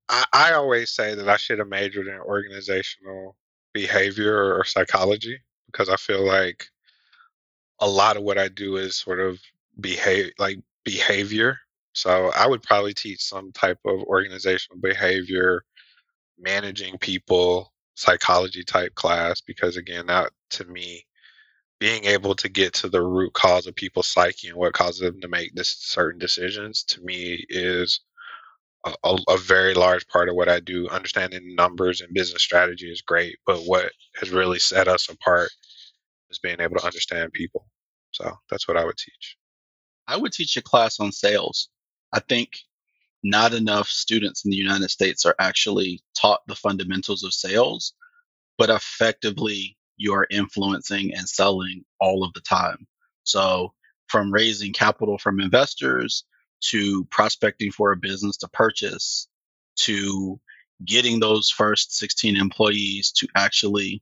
[0.07, 3.35] I, I always say that I should have majored in organizational
[3.73, 5.39] behavior or psychology
[5.71, 6.67] because I feel like
[7.79, 9.39] a lot of what I do is sort of
[9.79, 11.57] behave like behavior.
[11.93, 15.63] So I would probably teach some type of organizational behavior
[16.39, 21.05] managing people psychology type class because again that to me
[21.79, 25.19] being able to get to the root cause of people's psyche and what causes them
[25.21, 28.01] to make this certain decisions to me is
[28.85, 30.87] a, a, very large part of what I do.
[30.89, 35.49] Understanding numbers and business strategy is great, but what has really set us apart
[36.29, 37.65] is being able to understand people.
[38.11, 39.37] So that's what I would teach.
[40.07, 41.69] I would teach a class on sales.
[42.13, 42.59] I think
[43.23, 47.93] not enough students in the United States are actually taught the fundamentals of sales,
[48.57, 52.87] but effectively you are influencing and selling all of the time.
[53.23, 53.73] So,
[54.07, 56.23] from raising capital from investors
[56.61, 59.27] to prospecting for a business to purchase
[59.75, 60.39] to
[60.85, 64.01] getting those first 16 employees to actually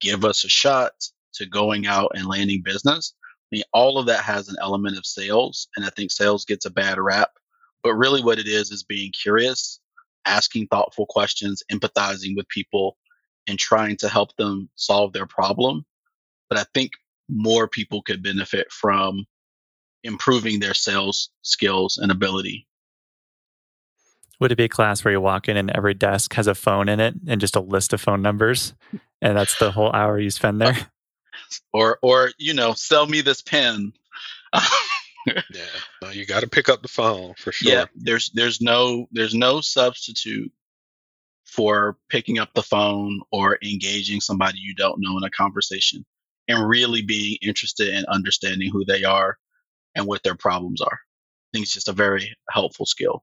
[0.00, 0.92] give us a shot
[1.34, 3.14] to going out and landing business.
[3.20, 5.68] I mean, all of that has an element of sales.
[5.76, 7.30] And I think sales gets a bad rap
[7.82, 9.80] but really, what it is is being curious,
[10.26, 12.96] asking thoughtful questions, empathizing with people,
[13.46, 15.84] and trying to help them solve their problem.
[16.48, 16.92] But I think
[17.28, 19.26] more people could benefit from
[20.04, 22.66] improving their sales skills and ability.
[24.38, 26.88] Would it be a class where you walk in and every desk has a phone
[26.88, 28.74] in it and just a list of phone numbers,
[29.22, 30.76] and that's the whole hour you spend there?
[31.72, 33.92] or, or you know, sell me this pen.
[35.26, 35.64] yeah,
[36.02, 37.72] no, you got to pick up the phone for sure.
[37.72, 40.52] Yeah, there's there's no there's no substitute
[41.44, 46.04] for picking up the phone or engaging somebody you don't know in a conversation
[46.48, 49.36] and really being interested in understanding who they are
[49.94, 50.86] and what their problems are.
[50.94, 53.22] I think it's just a very helpful skill.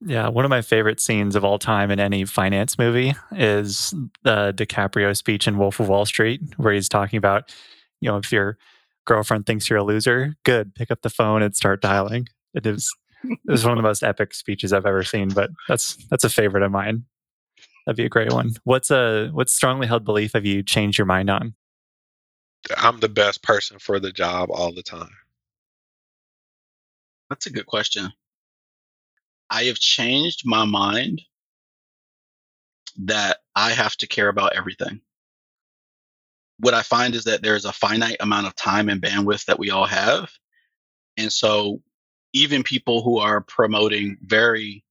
[0.00, 4.52] Yeah, one of my favorite scenes of all time in any finance movie is the
[4.54, 7.54] DiCaprio speech in Wolf of Wall Street, where he's talking about,
[8.00, 8.58] you know, if you're
[9.06, 10.74] girlfriend thinks you're a loser, good.
[10.74, 12.28] Pick up the phone and start dialing.
[12.54, 12.94] It is
[13.24, 16.30] it was one of the most epic speeches I've ever seen, but that's that's a
[16.30, 17.04] favorite of mine.
[17.86, 18.52] That'd be a great one.
[18.64, 21.54] What's uh, a what strongly held belief have you changed your mind on?
[22.76, 25.10] I'm the best person for the job all the time.
[27.30, 28.12] That's a good question.
[29.50, 31.22] I have changed my mind
[32.98, 35.00] that I have to care about everything
[36.58, 39.70] what I find is that there's a finite amount of time and bandwidth that we
[39.70, 40.30] all have.
[41.16, 41.82] And so
[42.32, 44.84] even people who are promoting very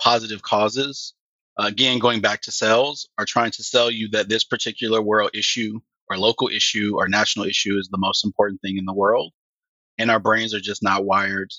[0.00, 1.14] positive causes,
[1.58, 5.80] again, going back to sales, are trying to sell you that this particular world issue
[6.08, 9.32] or local issue or national issue is the most important thing in the world.
[9.98, 11.50] And our brains are just not wired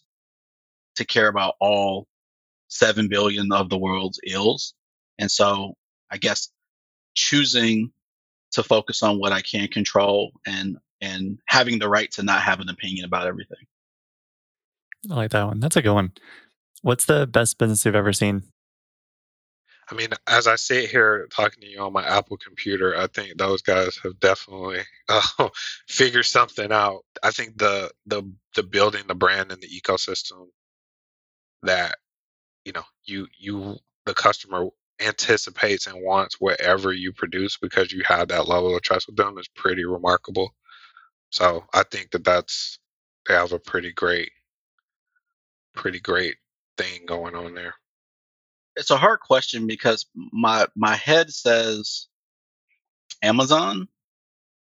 [0.96, 2.08] to care about all
[2.70, 4.74] 7 billion of the world's ills.
[5.20, 5.76] And so
[6.10, 6.50] I guess
[7.14, 7.92] choosing
[8.52, 12.60] to focus on what I can control and and having the right to not have
[12.60, 13.66] an opinion about everything.
[15.10, 15.60] I like that one.
[15.60, 16.12] That's a good one.
[16.84, 18.44] What's the best business you've ever seen?
[19.92, 23.38] I mean, as I sit here talking to you on my Apple computer, I think
[23.38, 24.80] those guys have definitely
[25.10, 25.50] uh,
[25.88, 27.04] figured something out.
[27.22, 28.24] I think the the
[28.56, 30.48] the building the brand and the ecosystem
[31.64, 31.98] that
[32.64, 34.68] you know you you the customer
[35.02, 39.38] anticipates and wants whatever you produce because you have that level of trust with them
[39.38, 40.54] is pretty remarkable.
[41.30, 42.80] So I think that that's
[43.28, 44.32] they have a pretty great,
[45.76, 46.36] pretty great
[46.78, 47.76] thing going on there.
[48.76, 52.08] It's a hard question because my my head says
[53.22, 53.88] Amazon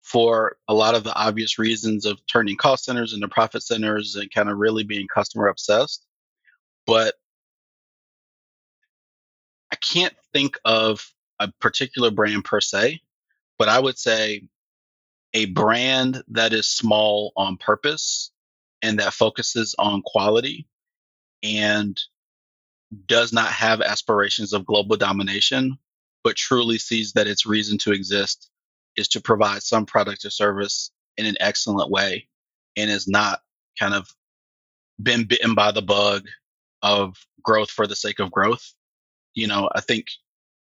[0.01, 4.31] for a lot of the obvious reasons of turning cost centers into profit centers and
[4.31, 6.05] kind of really being customer obsessed.
[6.85, 7.15] But
[9.71, 13.01] I can't think of a particular brand per se,
[13.57, 14.47] but I would say
[15.33, 18.31] a brand that is small on purpose
[18.81, 20.67] and that focuses on quality
[21.43, 21.99] and
[23.05, 25.77] does not have aspirations of global domination,
[26.23, 28.49] but truly sees that its reason to exist
[28.95, 32.27] is to provide some product or service in an excellent way
[32.75, 33.41] and is not
[33.79, 34.07] kind of
[35.01, 36.25] been bitten by the bug
[36.81, 38.73] of growth for the sake of growth.
[39.37, 40.07] You know, I think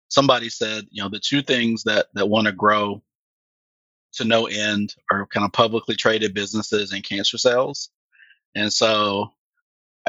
[0.10, 3.02] somebody said, you know, the two things that that want to grow
[4.16, 7.90] to no end are kind of publicly traded businesses and cancer cells.
[8.56, 9.32] And so,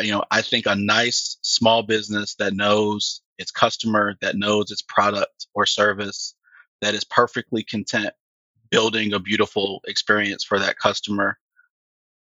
[0.01, 4.83] you know, I think a nice small business that knows its customer, that knows its
[4.83, 6.35] product or service,
[6.81, 8.11] that is perfectly content
[8.71, 11.39] building a beautiful experience for that customer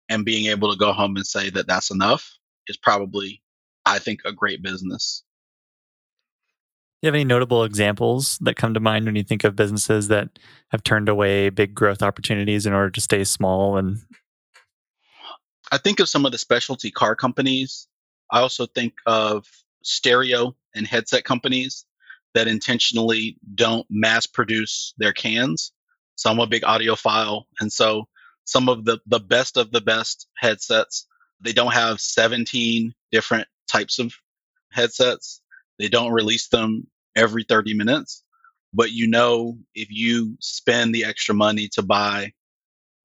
[0.07, 2.37] and being able to go home and say that that's enough
[2.69, 3.41] is probably,
[3.85, 5.25] I think, a great business
[7.01, 10.37] you have any notable examples that come to mind when you think of businesses that
[10.69, 13.99] have turned away big growth opportunities in order to stay small and
[15.71, 17.87] I think of some of the specialty car companies.
[18.29, 19.47] I also think of
[19.83, 21.85] stereo and headset companies
[22.33, 25.71] that intentionally don't mass produce their cans.
[26.15, 27.43] So I'm a big audiophile.
[27.61, 28.07] And so
[28.43, 31.07] some of the, the best of the best headsets,
[31.39, 34.13] they don't have 17 different types of
[34.71, 35.41] headsets.
[35.81, 38.23] They don't release them every 30 minutes,
[38.71, 42.33] but you know if you spend the extra money to buy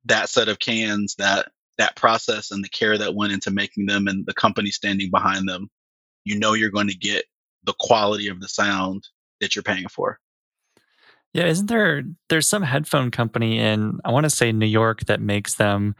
[0.05, 1.49] that set of cans, that
[1.79, 5.49] that process and the care that went into making them and the company standing behind
[5.49, 5.71] them,
[6.25, 7.25] you know you're going to get
[7.65, 9.09] the quality of the sound
[9.41, 10.19] that you're paying for.
[11.33, 15.23] Yeah, isn't there there's some headphone company in I want to say New York that
[15.23, 15.97] makes them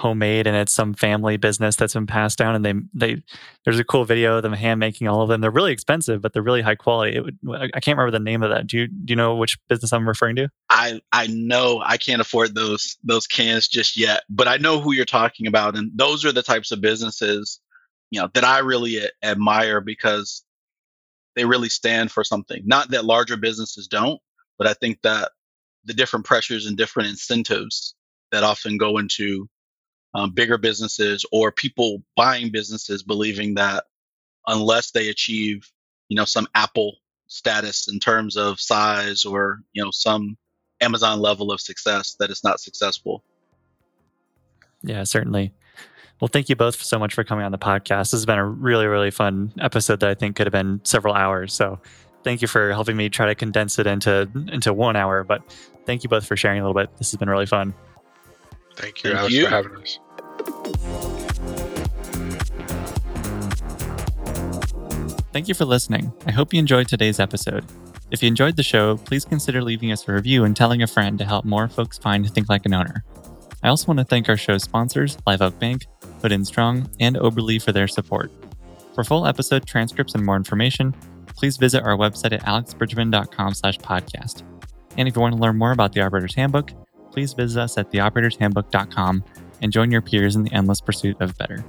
[0.00, 3.22] homemade and it's some family business that's been passed down and they they
[3.64, 5.40] there's a cool video of them hand making all of them.
[5.40, 7.16] They're really expensive but they're really high quality.
[7.16, 7.38] It would,
[7.74, 8.66] i can't remember the name of that.
[8.66, 10.48] Do you do you know which business i'm referring to?
[10.70, 11.82] I i know.
[11.84, 15.76] I can't afford those those cans just yet but i know who you're talking about
[15.76, 17.60] and those are the types of businesses
[18.10, 20.42] you know that i really admire because
[21.36, 22.60] they really stand for something.
[22.66, 24.20] Not that larger businesses don't
[24.58, 25.30] but i think that
[25.84, 27.94] the different pressures and different incentives
[28.32, 29.48] that often go into
[30.14, 33.84] um, bigger businesses or people buying businesses believing that
[34.46, 35.70] unless they achieve,
[36.08, 36.96] you know, some Apple
[37.28, 40.36] status in terms of size or, you know, some
[40.80, 43.22] Amazon level of success, that it's not successful.
[44.82, 45.52] Yeah, certainly.
[46.20, 48.10] Well, thank you both so much for coming on the podcast.
[48.10, 51.14] This has been a really, really fun episode that I think could have been several
[51.14, 51.54] hours.
[51.54, 51.80] So
[52.24, 55.24] thank you for helping me try to condense it into into one hour.
[55.24, 55.42] But
[55.86, 56.94] thank you both for sharing a little bit.
[56.98, 57.74] This has been really fun.
[58.76, 59.44] Thank you, Thank Alex, you.
[59.44, 59.98] for having us.
[65.32, 66.12] Thank you for listening.
[66.26, 67.64] I hope you enjoyed today's episode.
[68.10, 71.16] If you enjoyed the show, please consider leaving us a review and telling a friend
[71.18, 73.04] to help more folks find Think Like an Owner.
[73.62, 75.86] I also want to thank our show sponsors, Live Oak Bank,
[76.20, 78.32] Hood and Strong, and Oberly for their support.
[78.94, 80.92] For full episode transcripts and more information,
[81.36, 84.42] please visit our website at alexbrigham.com slash podcast.
[84.96, 86.72] And if you want to learn more about the Operator's Handbook,
[87.12, 89.24] please visit us at theoperatorshandbook.com
[89.62, 91.64] and join your peers in the endless pursuit of better.